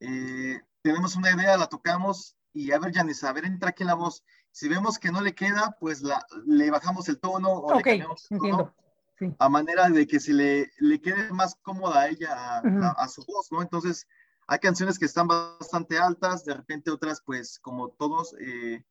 [0.01, 3.89] Eh, tenemos una idea, la tocamos y a ver, Janice, a ver, entra aquí en
[3.89, 4.25] la voz.
[4.51, 8.05] Si vemos que no le queda, pues la, le bajamos el tono o okay, le
[8.05, 8.75] cambiamos el tono.
[9.19, 9.35] Sí.
[9.39, 12.85] A manera de que se le, le quede más cómoda a ella, a, -huh.
[12.85, 13.63] a, a su voz, ¿no?
[13.63, 14.07] Entonces,
[14.47, 18.83] hay canciones que están bastante altas, de repente otras, pues, como todos, eh,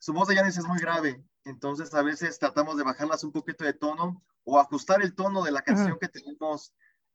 [0.00, 3.64] su voz de Janis es muy grave, entonces a veces tratamos de bajarlas un poquito
[3.64, 6.72] de tono o ajustar el tono de la canción que tenemos,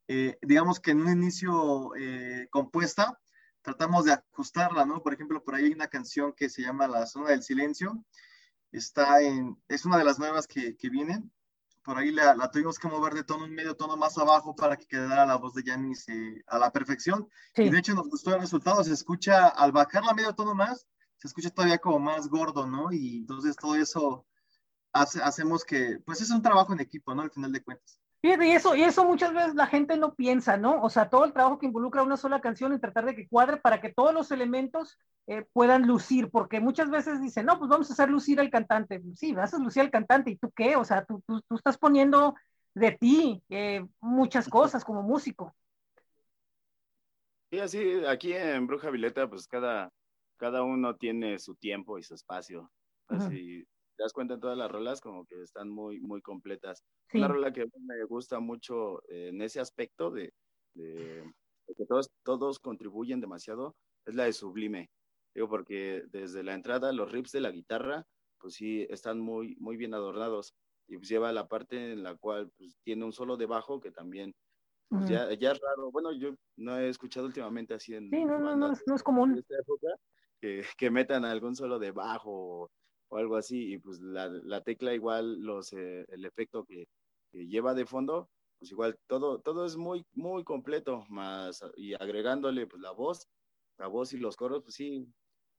[0.07, 3.19] eh, digamos que en un inicio eh, compuesta,
[3.61, 5.01] tratamos de ajustarla, ¿no?
[5.01, 8.05] Por ejemplo, por ahí hay una canción que se llama La Zona del Silencio,
[8.71, 11.31] está en, es una de las nuevas que, que vienen,
[11.83, 14.77] por ahí la, la, tuvimos que mover de tono un medio tono más abajo para
[14.77, 17.27] que quedara la voz de Janis eh, a la perfección.
[17.55, 17.63] Sí.
[17.63, 21.27] Y de hecho nos gustó el resultado, se escucha, al bajarla medio tono más, se
[21.27, 22.91] escucha todavía como más gordo, ¿no?
[22.91, 24.25] Y entonces todo eso
[24.91, 27.21] hace, hacemos que, pues es un trabajo en equipo, ¿no?
[27.21, 27.99] Al final de cuentas.
[28.25, 30.81] Y eso, y eso muchas veces la gente no piensa, ¿no?
[30.81, 33.57] O sea, todo el trabajo que involucra una sola canción y tratar de que cuadre
[33.57, 37.89] para que todos los elementos eh, puedan lucir, porque muchas veces dicen, no, pues vamos
[37.89, 39.01] a hacer lucir al cantante.
[39.15, 40.77] Sí, vas a lucir al cantante, ¿y tú qué?
[40.77, 42.33] O sea, tú, tú, tú estás poniendo
[42.73, 45.53] de ti eh, muchas cosas como músico.
[47.51, 49.91] Sí, así, aquí en Bruja Vileta, pues cada,
[50.37, 52.71] cada uno tiene su tiempo y su espacio.
[53.09, 53.67] Así,
[54.03, 56.83] te das cuenta en todas las rolas como que están muy, muy completas.
[57.09, 57.19] Sí.
[57.19, 60.33] Una rola que me gusta mucho en ese aspecto de,
[60.73, 61.23] de,
[61.67, 64.89] de, que todos, todos contribuyen demasiado es la de Sublime.
[65.33, 68.05] Digo, porque desde la entrada los riffs de la guitarra,
[68.39, 70.53] pues sí, están muy, muy bien adornados.
[70.89, 73.91] Y pues lleva la parte en la cual pues, tiene un solo de bajo que
[73.91, 74.35] también
[74.89, 75.09] pues, uh -huh.
[75.09, 75.91] ya, ya, es raro.
[75.91, 78.09] Bueno, yo no he escuchado últimamente así en...
[78.09, 79.37] Sí, no, no, no, no es común.
[79.37, 79.87] Esta época,
[80.41, 82.69] que, que metan algún solo de bajo
[83.17, 86.87] algo así, y pues la, la tecla igual, los, eh, el efecto que,
[87.31, 92.81] lleva de fondo, pues igual todo, todo es muy, muy completo, más, y agregándole pues
[92.81, 93.27] la voz,
[93.79, 95.07] la voz y los coros, pues sí,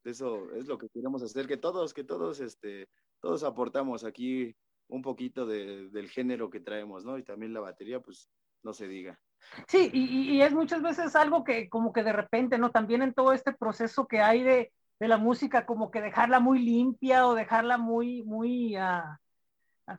[0.04, 2.88] eso es lo que queremos hacer, que todos, que todos, este,
[3.20, 4.54] todos aportamos aquí
[4.88, 7.18] un poquito de, del género que traemos, ¿no?
[7.18, 8.30] Y también la batería, pues
[8.62, 9.18] no se diga.
[9.66, 12.70] Sí, y, y es muchas veces algo que como que de repente, ¿no?
[12.70, 16.58] También en todo este proceso que hay de, de la música como que dejarla muy
[16.60, 19.16] limpia o dejarla muy, muy, uh,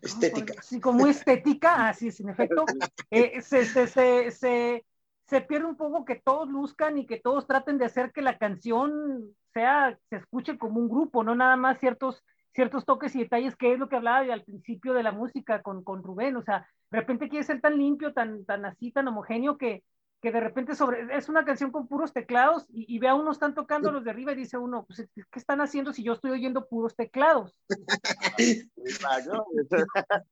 [0.02, 0.62] estética.
[0.62, 2.66] Sí, como estética, así es, en efecto.
[3.12, 4.86] Eh, se, se, se, se,
[5.28, 8.38] se pierde un poco que todos luzcan y que todos traten de hacer que la
[8.38, 13.56] canción sea, se escuche como un grupo, no nada más ciertos, ciertos toques y detalles,
[13.56, 16.68] que es lo que hablaba al principio de la música con, con Rubén, o sea,
[16.92, 19.84] de repente quiere ser tan limpio, tan, tan así, tan homogéneo que,
[20.26, 23.32] que de repente sobre, es una canción con puros teclados y, y ve a uno
[23.32, 26.32] están tocando los de arriba y dice uno, pues, ¿qué están haciendo si yo estoy
[26.32, 27.56] oyendo puros teclados?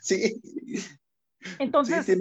[0.00, 0.40] sí.
[1.58, 2.12] Entonces, sí,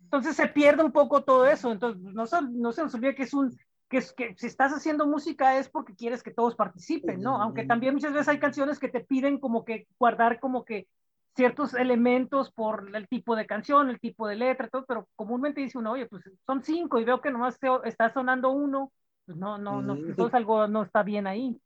[0.00, 1.72] entonces se pierde un poco todo eso.
[1.72, 5.58] Entonces, no, no se nos olvide que es un, que, que si estás haciendo música
[5.58, 7.42] es porque quieres que todos participen, ¿no?
[7.42, 10.86] Aunque también muchas veces hay canciones que te piden como que guardar como que
[11.38, 15.78] ciertos elementos por el tipo de canción, el tipo de letra, todo, pero comúnmente dice
[15.78, 18.92] uno, oye, pues son cinco y veo que nomás está sonando uno,
[19.24, 21.56] pues no, no, no, entonces algo no está bien ahí.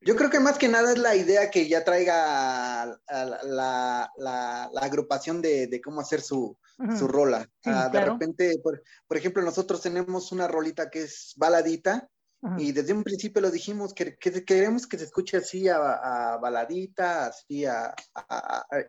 [0.00, 3.00] Yo creo que más que nada es la idea que ya traiga
[3.42, 6.56] la, la, agrupación de, de, cómo hacer su,
[6.96, 7.50] su rola.
[7.64, 12.08] Ah, de repente, por, por, ejemplo, nosotros tenemos una rolita que es baladita,
[12.56, 17.66] y desde un principio lo dijimos, que, queremos que se escuche así a, baladita, así
[17.66, 17.94] a,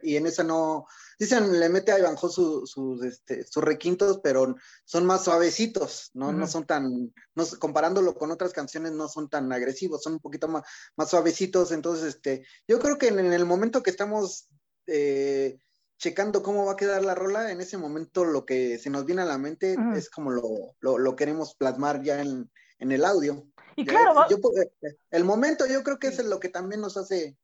[0.02, 0.86] y en esa no,
[1.20, 6.32] dicen, le mete a Ivanjo sus, este, sus requintos, pero son más suavecitos, ¿no?
[6.32, 10.48] No son tan, no, comparándolo con otras canciones, no son tan agresivos, son un poquito
[10.48, 10.64] más,
[10.96, 14.48] más suavecitos, entonces, este, yo creo que en, el momento que estamos
[14.88, 15.58] eh,
[15.98, 19.24] checando cómo va a quedar la rola, en ese momento lo que se nos viene
[19.24, 22.50] a la mente es como lo, lo, lo queremos plasmar ya en
[22.82, 23.46] en el audio.
[23.76, 27.38] Y claro, eh, el momento yo creo que es lo que también nos hace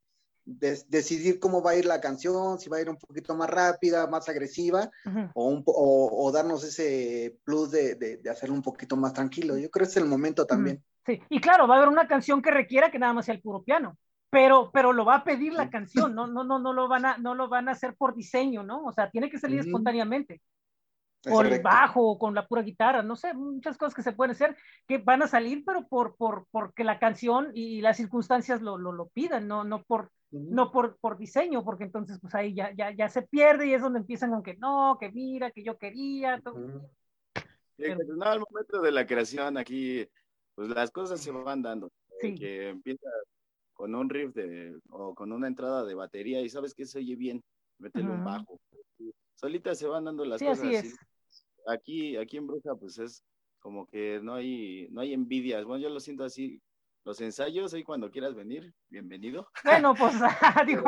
[0.44, 4.08] decidir cómo va a ir la canción, si va a ir un poquito más rápida,
[4.08, 4.90] más agresiva,
[5.34, 9.58] o, un, o, darnos ese plus de, de, hacerlo un poquito más tranquilo.
[9.58, 10.82] Yo creo que es el momento también.
[11.06, 13.42] Sí, y claro, va a haber una canción que requiera que nada más sea el
[13.42, 13.98] puro piano.
[14.30, 17.18] Pero, pero lo va a pedir la canción, no, no, no, no lo van a,
[17.18, 18.86] no lo van a hacer por diseño, ¿no?
[18.86, 20.42] O sea, tiene que salir espontáneamente
[21.26, 24.32] o el bajo, o con la pura guitarra, no sé, muchas cosas que se pueden
[24.32, 24.56] hacer
[24.88, 28.92] que van a salir, pero por, por, porque la canción y las circunstancias lo, lo,
[28.92, 32.92] lo pidan, no, no, por, no por, por diseño, porque entonces pues ahí ya, ya,
[32.92, 36.40] ya se pierde y es donde empiezan con que no, que mira, que yo quería.
[36.42, 36.58] Todo.
[37.78, 40.08] no, al momento de la creación aquí,
[40.56, 41.92] pues las cosas se van dando.
[42.20, 43.10] Que empieza
[43.74, 47.16] con un riff de, o con una entrada de batería y sabes que se oye
[47.16, 47.44] bien,
[47.78, 48.60] métele un bajo.
[49.38, 50.60] Solitas se van dando las cosas.
[50.60, 50.96] Así es
[51.68, 53.24] aquí, aquí en Bruja, pues es
[53.60, 55.66] como que no hay, no hay envidias.
[55.66, 56.62] Bueno, yo lo siento así.
[57.04, 59.48] Los ensayos, ahí cuando quieras venir, bienvenido.
[59.64, 60.14] Bueno, pues,
[60.68, 60.84] digo.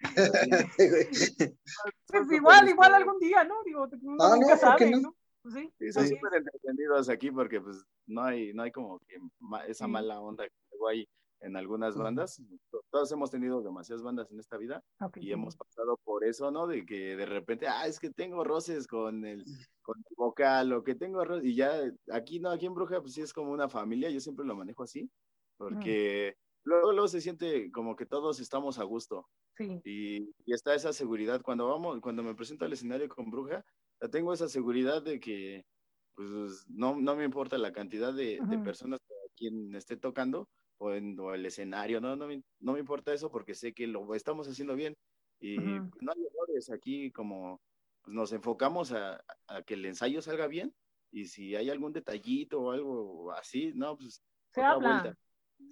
[2.06, 3.54] pues igual, igual algún día, ¿no?
[3.64, 3.84] Digo,
[4.20, 5.14] ah, nunca sabe, ¿no?
[5.42, 9.20] Pues sí, sí, son súper entretenidos aquí porque pues no hay, no hay como que
[9.68, 11.08] esa mala onda que luego hay
[11.40, 12.42] en algunas bandas.
[12.90, 14.82] Todos hemos tenido demasiadas bandas en esta vida
[15.16, 16.66] y hemos pasado por eso, ¿no?
[16.66, 19.44] De que de repente, ah, es que tengo roces con el,
[19.82, 21.44] con el vocal o que tengo roces.
[21.44, 21.80] Y ya
[22.12, 24.10] aquí, no, aquí en Bruja, pues sí es como una familia.
[24.10, 25.10] Yo siempre lo manejo así
[25.56, 29.28] porque luego, luego se siente como que todos estamos a gusto.
[29.56, 29.80] Sí.
[29.84, 31.40] Y, y, está esa seguridad.
[31.42, 33.64] Cuando vamos, cuando me presento al escenario con Bruja,
[34.00, 35.64] ya tengo esa seguridad de que
[36.14, 40.48] pues no, no me importa la cantidad de, de personas a quien esté tocando,
[40.78, 44.14] o, en, el escenario, no, no, me, no me importa eso porque sé que lo
[44.14, 44.96] estamos haciendo bien
[45.40, 47.60] y no hay errores aquí como
[48.02, 50.74] pues, nos enfocamos a, a, que el ensayo salga bien
[51.10, 54.22] y si hay algún detallito o algo así, no, pues
[54.52, 55.16] se habla.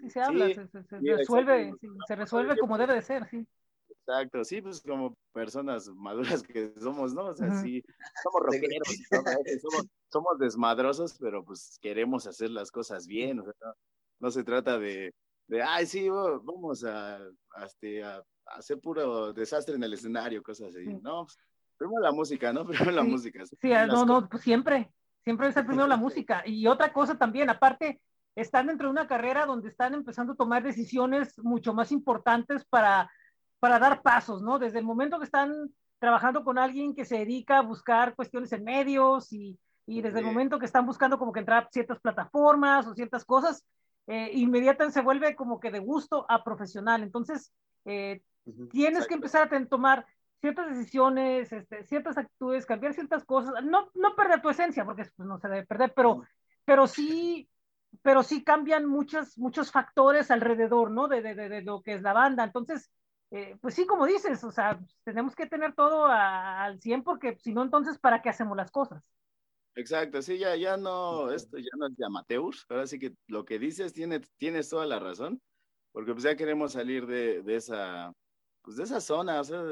[0.01, 1.75] Sí, se habla, se, resuelve,
[2.07, 3.47] se resuelve como debe de ser, sí.
[3.89, 7.27] Exacto, sí, pues como personas maduras que somos, ¿no?
[7.27, 7.83] O sea, sí,
[8.23, 8.89] somos rockeros,
[9.61, 13.75] somos, somos, desmadrosos, pero pues queremos hacer las cosas bien, o sea,
[14.21, 15.15] no se trata de,
[15.47, 20.75] de ay, sí, vamos a, a, este, a, hacer puro desastre en el escenario, cosas
[20.75, 20.87] así.
[21.03, 21.39] No, pues,
[21.77, 22.65] primero la música, ¿no?
[22.67, 23.45] Primero la música.
[23.47, 24.91] Sí, no, no, pues siempre,
[25.23, 26.43] siempre es el primero la música.
[26.47, 28.01] Y otra cosa también, aparte,
[28.35, 33.11] están dentro de una carrera donde están empezando a tomar decisiones mucho más importantes para,
[33.61, 34.59] para dar pasos, ¿no?
[34.59, 35.53] Desde el momento que están
[35.99, 40.27] trabajando con alguien que se dedica a buscar cuestiones en medios y, y desde el
[40.27, 43.65] momento que están buscando como que entrar a ciertas plataformas o ciertas cosas,
[44.07, 47.03] eh, inmediatamente se vuelve como que de gusto a profesional.
[47.03, 47.53] Entonces,
[47.85, 48.23] eh,
[48.71, 50.07] tienes que empezar a tomar
[50.41, 55.27] ciertas decisiones, este, ciertas actitudes, cambiar ciertas cosas, no, no perder tu esencia, porque pues,
[55.27, 56.23] no se debe perder, pero,
[56.65, 57.49] pero sí
[58.03, 61.09] pero sí cambian muchos, muchos factores alrededor, ¿no?
[61.09, 62.45] De, de, de, lo que es la banda.
[62.45, 62.91] Entonces,
[63.31, 67.53] eh, pues sí, como dices, o sea, tenemos que tener todo al 100 porque si
[67.53, 69.03] no, entonces, ¿para qué hacemos las cosas?
[69.77, 73.45] Exacto, sí, ya, ya no, esto ya no es de amateurs, ahora sí que lo
[73.45, 75.41] que dices tiene, tienes toda la razón,
[75.93, 78.13] porque pues ya queremos salir de, de esa,
[78.63, 79.63] pues de esa zona, o sea,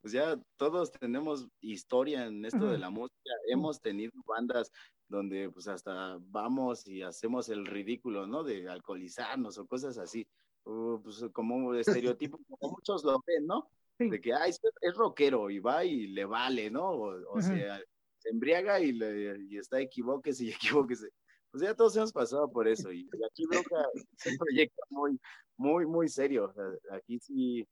[0.00, 4.70] pues ya todos tenemos historia en esto de la música, hemos tenido bandas
[5.08, 8.42] donde pues hasta vamos y hacemos el ridículo, ¿no?
[8.42, 10.26] De alcoholizarnos o cosas así,
[10.62, 13.68] pues como un estereotipo, como muchos lo ven, ¿no?
[13.98, 14.50] De que, ay,
[14.80, 16.90] es rockero y va y le vale, ¿no?
[16.90, 17.78] O, sea,
[18.20, 20.50] se embriaga y, le, y está equivóquese y
[20.86, 21.08] equivóquese.
[21.50, 25.20] Pues ya todos hemos pasado por eso y aquí Broca es un proyecto muy,
[25.56, 26.54] muy, muy serio.
[26.92, 27.66] Aquí sí,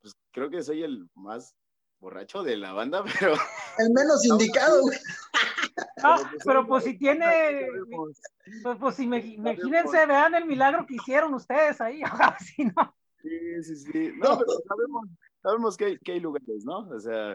[0.00, 1.54] pues creo que soy el más
[1.98, 3.34] borracho de la banda, pero...
[3.78, 4.82] El menos indicado,
[6.02, 12.02] Ah, pero pues si tiene, pues, pues imagínense, vean el milagro que hicieron ustedes ahí,
[13.22, 14.12] Sí, sí, sí.
[14.16, 15.08] No, pero sabemos,
[15.40, 16.80] sabemos que, hay, que hay lugares, ¿no?
[16.90, 17.34] O sea,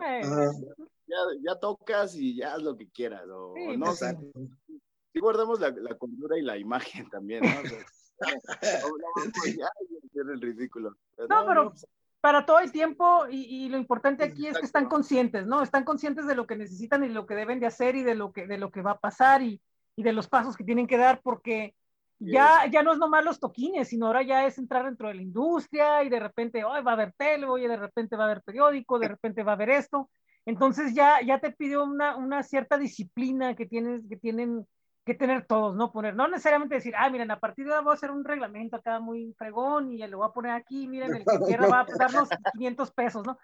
[1.07, 5.19] ya, ya, tocas y ya haz lo que quieras, o, no, pues sí.
[5.19, 7.61] guardamos la, la cultura y la imagen también, ¿no?
[7.61, 7.85] O sea,
[11.47, 11.87] pero pues,
[12.19, 15.61] para todo el tiempo y, lo importante aquí es que están conscientes, ¿no?
[15.61, 18.33] Están conscientes de lo que necesitan y lo que deben de hacer y de lo
[18.33, 19.61] que, de lo que va a pasar y,
[19.95, 21.75] y de los pasos que tienen que dar porque
[22.19, 25.21] ya, ya no es nomás los toquines, sino ahora ya es entrar dentro de la
[25.21, 28.41] industria y de repente, hoy va a haber tele, oye, de repente va a haber
[28.41, 30.09] periódico, de repente va a haber esto.
[30.47, 34.65] Entonces ya, ya te pidió una, una cierta disciplina que, tienes, que tienen
[35.05, 35.91] que tener todos, ¿no?
[35.91, 38.77] Poner, no necesariamente decir, ah, miren, a partir de ahora voy a hacer un reglamento
[38.77, 41.25] acá muy fregón y lo voy a poner aquí, miren, el que
[41.59, 43.37] quiera va a darnos 500 pesos, ¿no?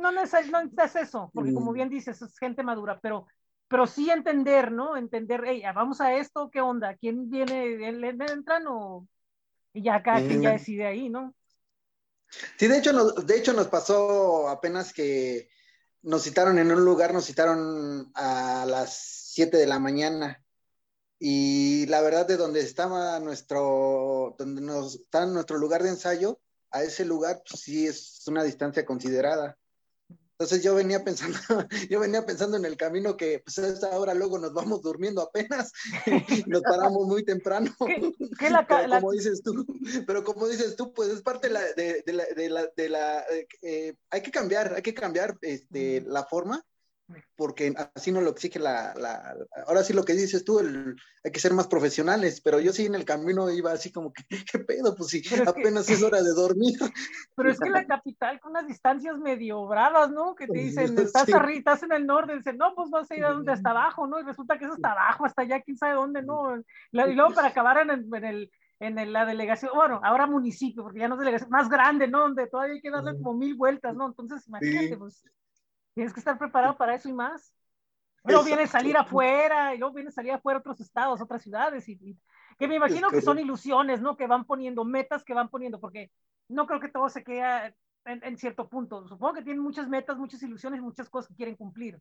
[0.00, 1.74] No necesitas, eso, porque como mm.
[1.74, 3.28] bien dices, es gente madura, pero,
[3.68, 4.96] pero sí entender, ¿no?
[4.96, 6.96] Entender, hey, vamos a esto, ¿qué onda?
[6.96, 7.88] ¿Quién viene?
[7.88, 9.06] ¿Entran o...?
[9.72, 11.32] Y ya acá quien ya decide ahí, ¿no?
[12.56, 15.48] Sí, de hecho, nos, de hecho nos pasó apenas que
[16.02, 18.96] nos citaron en un lugar, nos citaron a las
[19.34, 20.42] 7 de la mañana
[21.18, 26.40] y la verdad de donde estaba nuestro, donde nos está nuestro lugar de ensayo,
[26.70, 29.58] a ese lugar pues, sí es una distancia considerada.
[30.40, 31.38] Entonces yo venía pensando,
[31.90, 35.20] yo venía pensando en el camino que pues a esta hora luego nos vamos durmiendo
[35.20, 35.70] apenas,
[36.46, 37.70] nos paramos muy temprano.
[38.38, 39.66] ¿Qué, la, pero como dices tú,
[40.06, 42.88] pero como dices tú, pues es parte de la, de, de la, de la, de
[42.88, 43.24] la
[43.60, 46.64] eh, hay que cambiar, hay que cambiar este, la forma
[47.36, 49.36] porque así no lo exige la, la,
[49.66, 52.86] ahora sí lo que dices tú, el, hay que ser más profesionales, pero yo sí
[52.86, 54.94] en el camino iba así como que, ¿qué pedo?
[54.94, 56.78] Pues sí, apenas es, hora de dormir.
[57.36, 60.34] Pero es que la capital con unas distancias medio bravas, ¿no?
[60.34, 63.24] Que te dicen, estás, arriba, estás en el norte, dicen, no, pues vas a ir
[63.24, 64.20] a donde hasta abajo, ¿no?
[64.20, 66.56] Y resulta que es hasta abajo, hasta allá, quién sabe dónde, ¿no?
[66.56, 68.50] Y luego para acabar en el, en el
[68.80, 72.20] en la delegación, bueno, ahora municipio, porque ya no es delegación, más grande, ¿no?
[72.20, 74.06] Donde todavía hay que darle como mil vueltas, ¿no?
[74.06, 75.22] Entonces, imagínate, pues
[76.00, 77.54] Tienes que estar preparado para eso y más.
[78.24, 82.18] Luego viene salir afuera, y luego viene salir afuera a otros estados, otras ciudades, y,
[82.58, 84.16] que me imagino que son ilusiones, ¿no?
[84.16, 86.10] Que van poniendo, metas que van poniendo, porque
[86.48, 87.74] no creo que todo se quede
[88.06, 89.06] en, cierto punto.
[89.08, 92.00] Supongo que tienen muchas metas, muchas ilusiones, muchas cosas que quieren cumplir.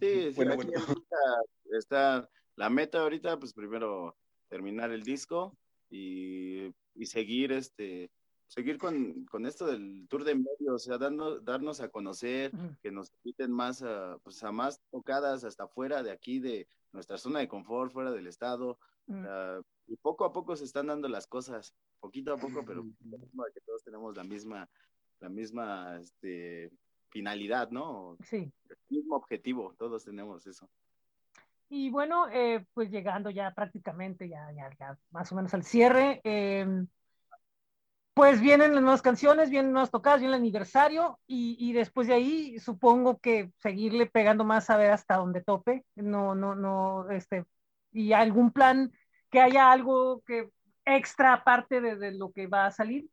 [0.00, 0.42] Sí, sí
[1.78, 4.16] está la meta ahorita, pues primero
[4.48, 5.56] terminar el disco
[5.88, 8.10] y, y seguir este
[8.48, 12.90] seguir con, con, esto del tour de medios, o sea, darnos, darnos a conocer, que
[12.90, 17.40] nos inviten más a, pues a más tocadas hasta fuera de aquí, de nuestra zona
[17.40, 18.78] de confort, fuera del estado.
[19.88, 23.82] y poco a poco se están dando las cosas, poquito a poco, pero que todos
[23.84, 24.68] tenemos la misma,
[25.20, 26.70] la misma este,
[27.08, 28.16] finalidad, ¿no?
[28.24, 28.50] Sí.
[28.68, 30.68] El mismo objetivo, todos tenemos eso.
[31.68, 36.20] Y bueno, eh, pues llegando ya prácticamente, ya, ya, ya, más o menos al cierre,
[36.22, 36.86] eh,
[38.16, 42.58] pues vienen las nuevas canciones, vienen nuevas tocadas, viene el aniversario y, después de ahí
[42.58, 47.44] supongo que seguirle pegando más a ver hasta donde tope, no, no, no, este,
[47.92, 48.90] y algún plan
[49.30, 50.48] que haya algo que
[50.86, 53.06] extra aparte de, lo que va a salir.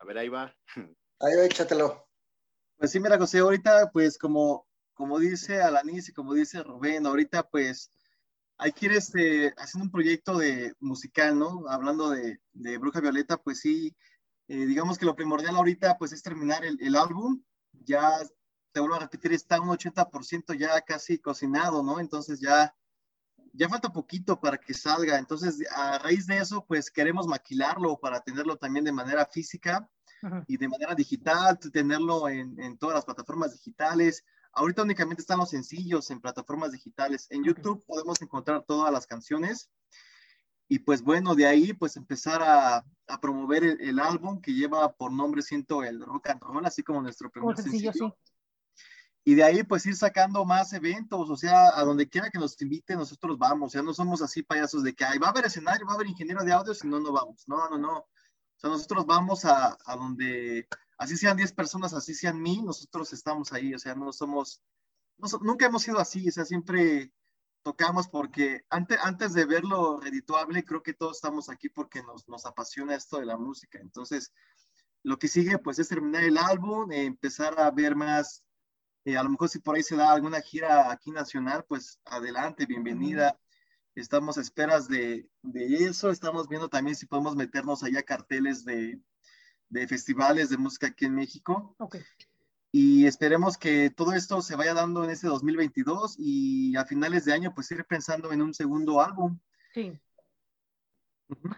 [0.00, 0.54] A ver, ahí va.
[1.20, 2.06] Ahí va, échatelo.
[2.76, 7.48] Pues sí, mira, José, ahorita pues como, como dice Alanis y como dice Rubén, ahorita
[7.48, 7.90] pues
[8.58, 11.64] hay que ir este, haciendo un proyecto de musical, ¿no?
[11.68, 13.96] Hablando de, de Bruja Violeta, pues sí,
[14.48, 17.40] eh, digamos que lo primordial ahorita pues es terminar el, el, álbum,
[17.72, 18.18] ya
[18.72, 22.00] te vuelvo a repetir, está un 80% ya casi cocinado, ¿no?
[22.00, 22.74] Entonces ya,
[23.52, 28.20] ya falta poquito para que salga, entonces a raíz de eso pues queremos maquilarlo para
[28.20, 29.88] tenerlo también de manera física
[30.48, 35.50] y de manera digital, tenerlo en, en todas las plataformas digitales, Ahorita únicamente están los
[35.50, 37.26] sencillos en plataformas digitales.
[37.30, 39.70] En YouTube podemos encontrar todas las canciones.
[40.68, 45.12] Y pues bueno, de ahí pues empezar a, a promover el, álbum que lleva por
[45.12, 47.92] nombre Siento el Rock and Roll, así como nuestro primer sencillo.
[47.92, 48.00] Sí.
[49.24, 52.60] Y de ahí pues ir sacando más eventos, o sea, a donde quiera que nos
[52.62, 53.68] inviten, nosotros vamos.
[53.68, 55.94] O sea, no somos así payasos de que ahí va a haber escenario, va a
[55.96, 57.44] haber ingeniero de audio, si no, no vamos.
[57.46, 57.98] No, no, no.
[57.98, 58.06] O
[58.56, 60.66] sea, nosotros vamos a, a donde
[60.98, 64.62] así sean 10 personas, así sean mil, nosotros estamos ahí, o sea, no somos,
[65.40, 67.12] nunca hemos sido así, o sea, siempre
[67.62, 72.46] tocamos porque antes, antes de verlo redituable, creo que todos estamos aquí porque nos, nos
[72.46, 73.78] apasiona esto de la música.
[73.80, 74.32] Entonces,
[75.02, 78.44] lo que sigue pues es terminar el álbum, empezar a ver más,
[79.04, 82.66] eh, a lo mejor si por ahí se da alguna gira aquí nacional, pues adelante,
[82.66, 83.38] bienvenida.
[83.94, 89.00] Estamos a esperas de, de eso, estamos viendo también si podemos meternos allá carteles de,
[89.68, 91.74] de festivales de música aquí en México.
[91.78, 92.02] Okay
[92.70, 97.32] y esperemos que todo esto se vaya dando en este 2022 y a finales de
[97.32, 99.38] año pues ir pensando en un segundo álbum.
[99.72, 99.98] Sí.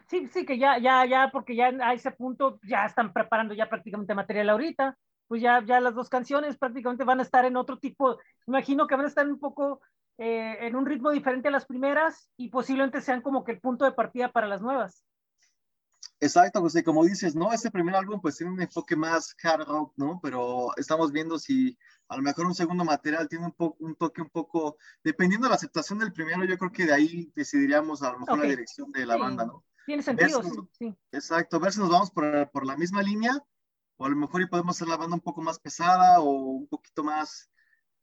[0.08, 3.68] Sí, sí, que ya, ya, ya, porque ya a ese punto ya están preparando ya
[3.68, 4.98] prácticamente material ahorita,
[5.28, 8.96] pues ya, ya las dos canciones prácticamente van a estar en otro tipo, imagino que
[8.96, 9.80] van a estar un poco
[10.18, 13.84] eh, en un ritmo diferente a las primeras y posiblemente sean como que el punto
[13.84, 15.04] de partida para las nuevas.
[16.21, 17.51] Exacto, José, como dices, ¿no?
[17.53, 20.21] Este primer álbum pues tiene un enfoque más hard rock, ¿no?
[20.23, 24.29] Pero estamos viendo si a lo mejor un segundo material tiene un, un toque un
[24.29, 28.21] poco, dependiendo de la aceptación del primero, yo creo que de ahí decidiríamos a lo
[28.21, 29.64] mejor la dirección de la banda, ¿no?
[29.87, 33.33] Tiene sentido, sí, sí, Exacto, ver si nos vamos por, por la misma línea
[33.97, 36.68] o a lo mejor y podemos hacer la banda un poco más pesada o un
[36.68, 37.51] poquito más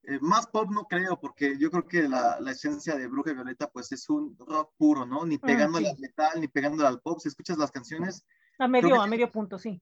[0.09, 3.69] eh, más pop no creo, porque yo creo que la, la, esencia de Bruja Violeta
[3.69, 5.25] pues es un rock puro, ¿no?
[5.25, 7.19] Ni mm, pegándole al metal, ni pegándole al pop.
[7.19, 8.25] Si escuchas las canciones...
[8.57, 9.81] A medio, a medio punto, sí.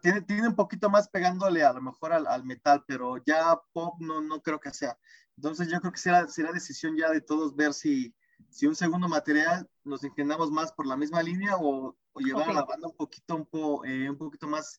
[0.00, 3.96] tiene, tiene un poquito más pegándole a lo mejor al, al, metal, pero ya pop
[4.00, 4.98] no, no creo que sea.
[5.36, 8.14] Entonces yo creo que será, será decisión ya de todos ver si,
[8.48, 12.54] si un segundo material nos inclinamos más por la misma línea o, o llevar a
[12.54, 14.78] la banda un poquito, un, po, eh, un poquito más,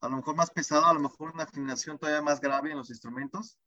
[0.00, 2.88] a lo mejor más pesado, a lo mejor una afinación todavía más grave en los
[2.88, 3.58] instrumentos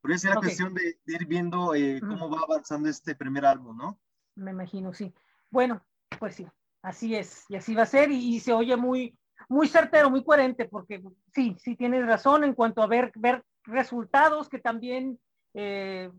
[0.00, 3.98] pero esa era cuestión de, ir viendo eh, cómo va avanzando este primer álbum, ¿no?
[4.34, 5.12] Me imagino, sí.
[5.50, 5.84] Bueno,
[6.18, 6.46] pues sí,
[6.82, 10.66] así es, y así va a ser, y, se oye muy, muy certero, muy coherente,
[10.66, 11.02] porque
[11.34, 15.18] sí, sí tienes razón en cuanto a ver, ver resultados que también
[15.54, 16.10] eh,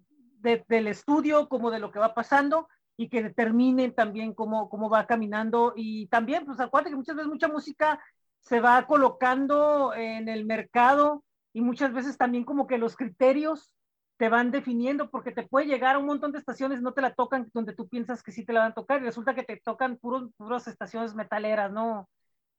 [0.42, 2.68] del estudio como de lo que va pasando
[2.98, 7.30] y que determinen también cómo, cómo va caminando y también, pues acuérdate que muchas veces
[7.30, 8.00] mucha música
[8.40, 11.24] se va colocando en el mercado
[11.54, 13.72] y muchas veces también como que los criterios
[14.18, 17.16] te van definiendo porque te puede llegar a un montón de estaciones, no te la
[17.16, 19.58] tocan donde tú piensas que sí te la van a tocar y resulta que te
[19.58, 22.08] tocan puros, puras estaciones metaleras, ¿no?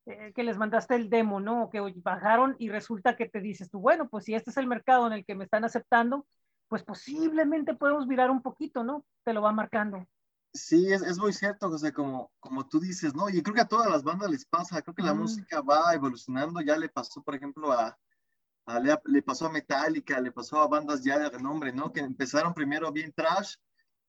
[0.07, 1.71] Eh, que les mandaste el demo, ¿no?
[1.71, 5.07] Que bajaron y resulta que te dices tú, bueno, pues si este es el mercado
[5.07, 6.27] en el que me están aceptando,
[6.67, 9.05] pues posiblemente podemos virar un poquito, ¿no?
[9.23, 10.05] Te lo va marcando.
[10.53, 13.29] Sí, es, es muy cierto, José, como, como tú dices, ¿no?
[13.31, 16.61] Y creo que a todas las bandas les pasa, creo que la música va evolucionando,
[16.61, 17.97] ya le pasó, por ejemplo, a,
[19.07, 21.93] le, pasó a Metallica, le pasó a bandas ya de renombre, ¿no?
[21.93, 23.57] Que empezaron primero bien trash,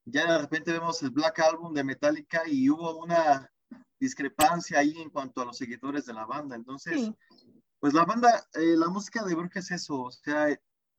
[0.06, 3.50] ya de repente vemos el Black Album de Metallica y hubo una
[4.00, 6.56] discrepancia ahí en cuanto a los seguidores de la banda.
[6.56, 7.12] Entonces,
[7.80, 10.48] pues la banda, eh, la música de Burke es eso, o sea,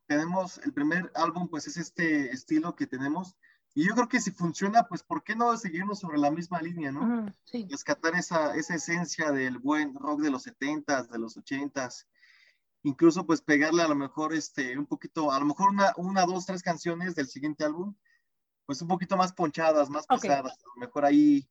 [0.07, 3.37] tenemos el primer álbum, pues es este estilo que tenemos.
[3.75, 6.93] Y yo creo que si funciona, pues ¿por qué no seguirnos sobre la misma línea,
[6.93, 7.27] no?
[7.45, 7.67] sí.
[7.69, 12.07] Rescatar esa, esa esencia del buen rock de los 70s, de los 80s,
[12.85, 16.47] incluso pues pegarle a lo mejor este, un poquito, a lo mejor una, una, dos,
[16.47, 17.95] tres canciones del siguiente álbum,
[18.67, 21.49] pues un poquito más ponchadas, más pesadas, a lo mejor ahí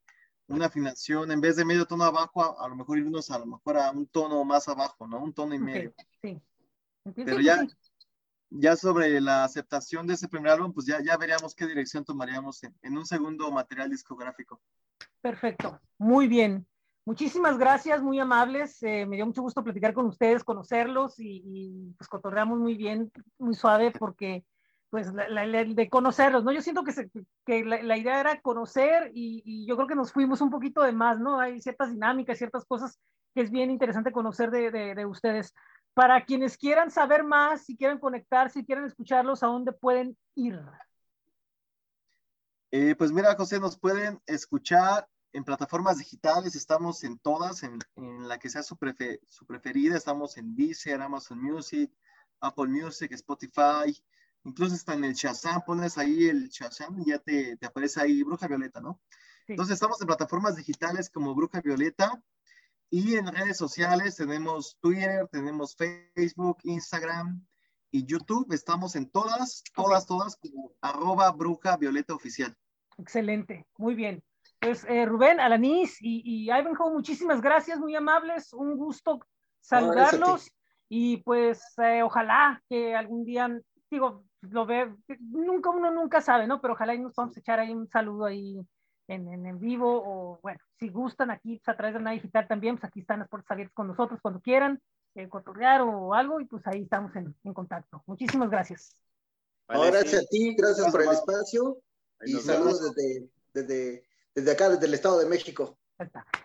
[0.47, 3.77] una afinación, en vez de medio tono abajo, a, lo mejor irnos a lo mejor
[3.77, 5.23] a un tono más abajo, ¿no?
[5.23, 5.93] Un tono y medio.
[6.21, 6.41] Sí.
[7.15, 7.65] Pero ya,
[8.49, 12.63] ya sobre la aceptación de ese primer álbum, pues ya, ya veríamos qué dirección tomaríamos
[12.63, 14.61] en, en un segundo material discográfico.
[15.21, 16.67] Perfecto, muy bien.
[17.05, 18.81] Muchísimas gracias, muy amables.
[18.81, 23.55] Eh, me dio mucho gusto platicar con ustedes, conocerlos y, pues cotorreamos muy bien, muy
[23.55, 24.45] suave porque
[24.89, 26.51] pues la, de conocerlos, ¿no?
[26.51, 26.93] Yo siento que,
[27.45, 31.19] que la, idea era conocer y, yo creo que nos fuimos un poquito de más,
[31.19, 31.39] ¿no?
[31.39, 32.99] Hay ciertas dinámicas, ciertas cosas
[33.33, 35.53] que es bien interesante conocer de, de, ustedes.
[35.95, 40.61] Para quienes quieran saber más, si quieren conectar, si quieren escucharlos, ¿a dónde pueden ir?
[42.71, 48.27] Eh, pues mira, José, nos pueden escuchar en plataformas digitales, estamos en todas, en, en
[48.27, 48.77] la que sea su,
[49.27, 51.91] su, preferida, estamos en Deezer, Amazon Music,
[52.39, 53.97] Apple Music, Spotify,
[54.43, 58.21] incluso está en el Shazam, pones ahí el Shazam y ya te, te aparece ahí
[58.21, 59.01] Bruja Violeta, ¿no?
[59.47, 62.23] Entonces estamos en plataformas digitales como Bruja Violeta
[62.89, 67.45] y en redes sociales tenemos Twitter, tenemos Facebook, Instagram
[67.89, 72.55] y YouTube, estamos en todas, todas, todas como arroba Bruja Violeta Oficial.
[72.97, 74.23] Excelente, muy bien.
[74.63, 79.19] Pues eh, Rubén, Alanis y, y Ivanhoe, muchísimas gracias, muy amables, un gusto
[79.59, 80.49] saludarlos
[80.87, 83.59] y pues eh, ojalá que algún día,
[83.91, 86.61] digo, lo ve, nunca uno nunca sabe, ¿no?
[86.61, 88.57] Pero ojalá y nos vamos a echar ahí un saludo ahí
[89.09, 92.75] en, en, vivo o bueno, si gustan aquí pues, a través de una digital también,
[92.75, 94.81] pues aquí están las puertas abiertas con nosotros cuando quieran
[95.15, 98.01] eh, cotorrear o algo y pues ahí estamos en, en contacto.
[98.05, 98.95] Muchísimas gracias.
[99.67, 100.17] Vale, gracias sí.
[100.17, 101.77] a ti, gracias por el espacio
[102.25, 105.77] y saludos desde, desde, desde acá, desde el Estado de México.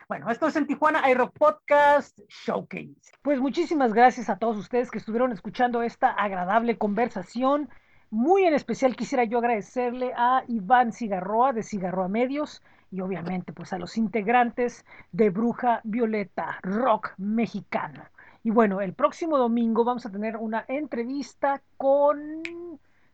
[0.08, 3.12] Bueno, esto es en Tijuana iRock Podcast Showcase.
[3.22, 7.68] Pues muchísimas gracias a todos ustedes que estuvieron escuchando esta agradable conversación.
[8.10, 13.72] Muy en especial quisiera yo agradecerle a Iván Cigarroa de Cigarroa Medios y obviamente pues
[13.72, 18.04] a los integrantes de Bruja Violeta Rock Mexicano.
[18.44, 22.42] Y bueno, el próximo domingo vamos a tener una entrevista con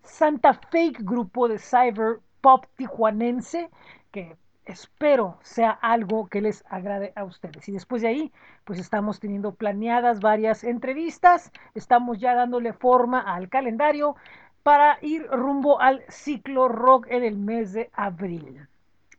[0.03, 3.70] Santa Fake, grupo de cyber pop tijuanense,
[4.12, 4.37] que
[4.67, 7.69] espero sea algo que les agrade a ustedes.
[7.69, 8.33] Y después de ahí,
[8.65, 14.17] pues estamos teniendo planeadas varias entrevistas, estamos ya dándole forma al calendario
[14.62, 18.67] para ir rumbo al ciclo rock en el mes de abril.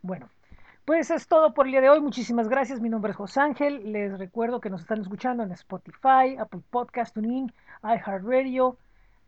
[0.01, 0.29] Bueno,
[0.85, 2.01] pues es todo por el día de hoy.
[2.01, 2.81] Muchísimas gracias.
[2.81, 3.91] Mi nombre es José Ángel.
[3.91, 7.51] Les recuerdo que nos están escuchando en Spotify, Apple Podcast, TuneIn,
[7.83, 8.77] iHeartRadio,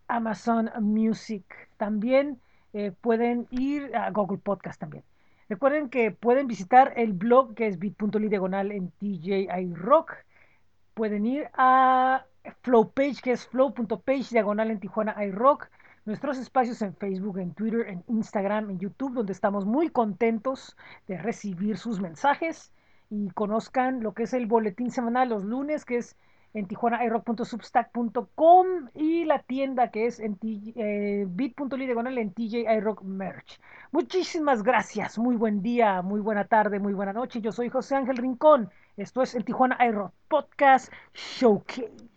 [0.07, 1.43] Amazon Music.
[1.77, 2.39] También
[2.73, 5.03] eh, pueden ir a Google Podcast también.
[5.49, 10.13] Recuerden que pueden visitar el blog que es bit.ly diagonal en TJI Rock.
[10.93, 12.25] Pueden ir a
[12.61, 15.69] Flow Page que es flow.page diagonal en Tijuana iRock.
[16.05, 20.77] Nuestros espacios en Facebook, en Twitter, en Instagram, en YouTube, donde estamos muy contentos
[21.07, 22.71] de recibir sus mensajes
[23.09, 26.15] y conozcan lo que es el boletín semanal los lunes, que es
[26.57, 33.59] en tijuanairock.substack.com y la tienda que es en eh, bit.ly diagonal en TJ iRock Merch.
[33.91, 37.41] Muchísimas gracias, muy buen día, muy buena tarde, muy buena noche.
[37.41, 38.71] Yo soy José Ángel Rincón.
[38.97, 42.16] Esto es en Tijuana iRock Podcast Showcase.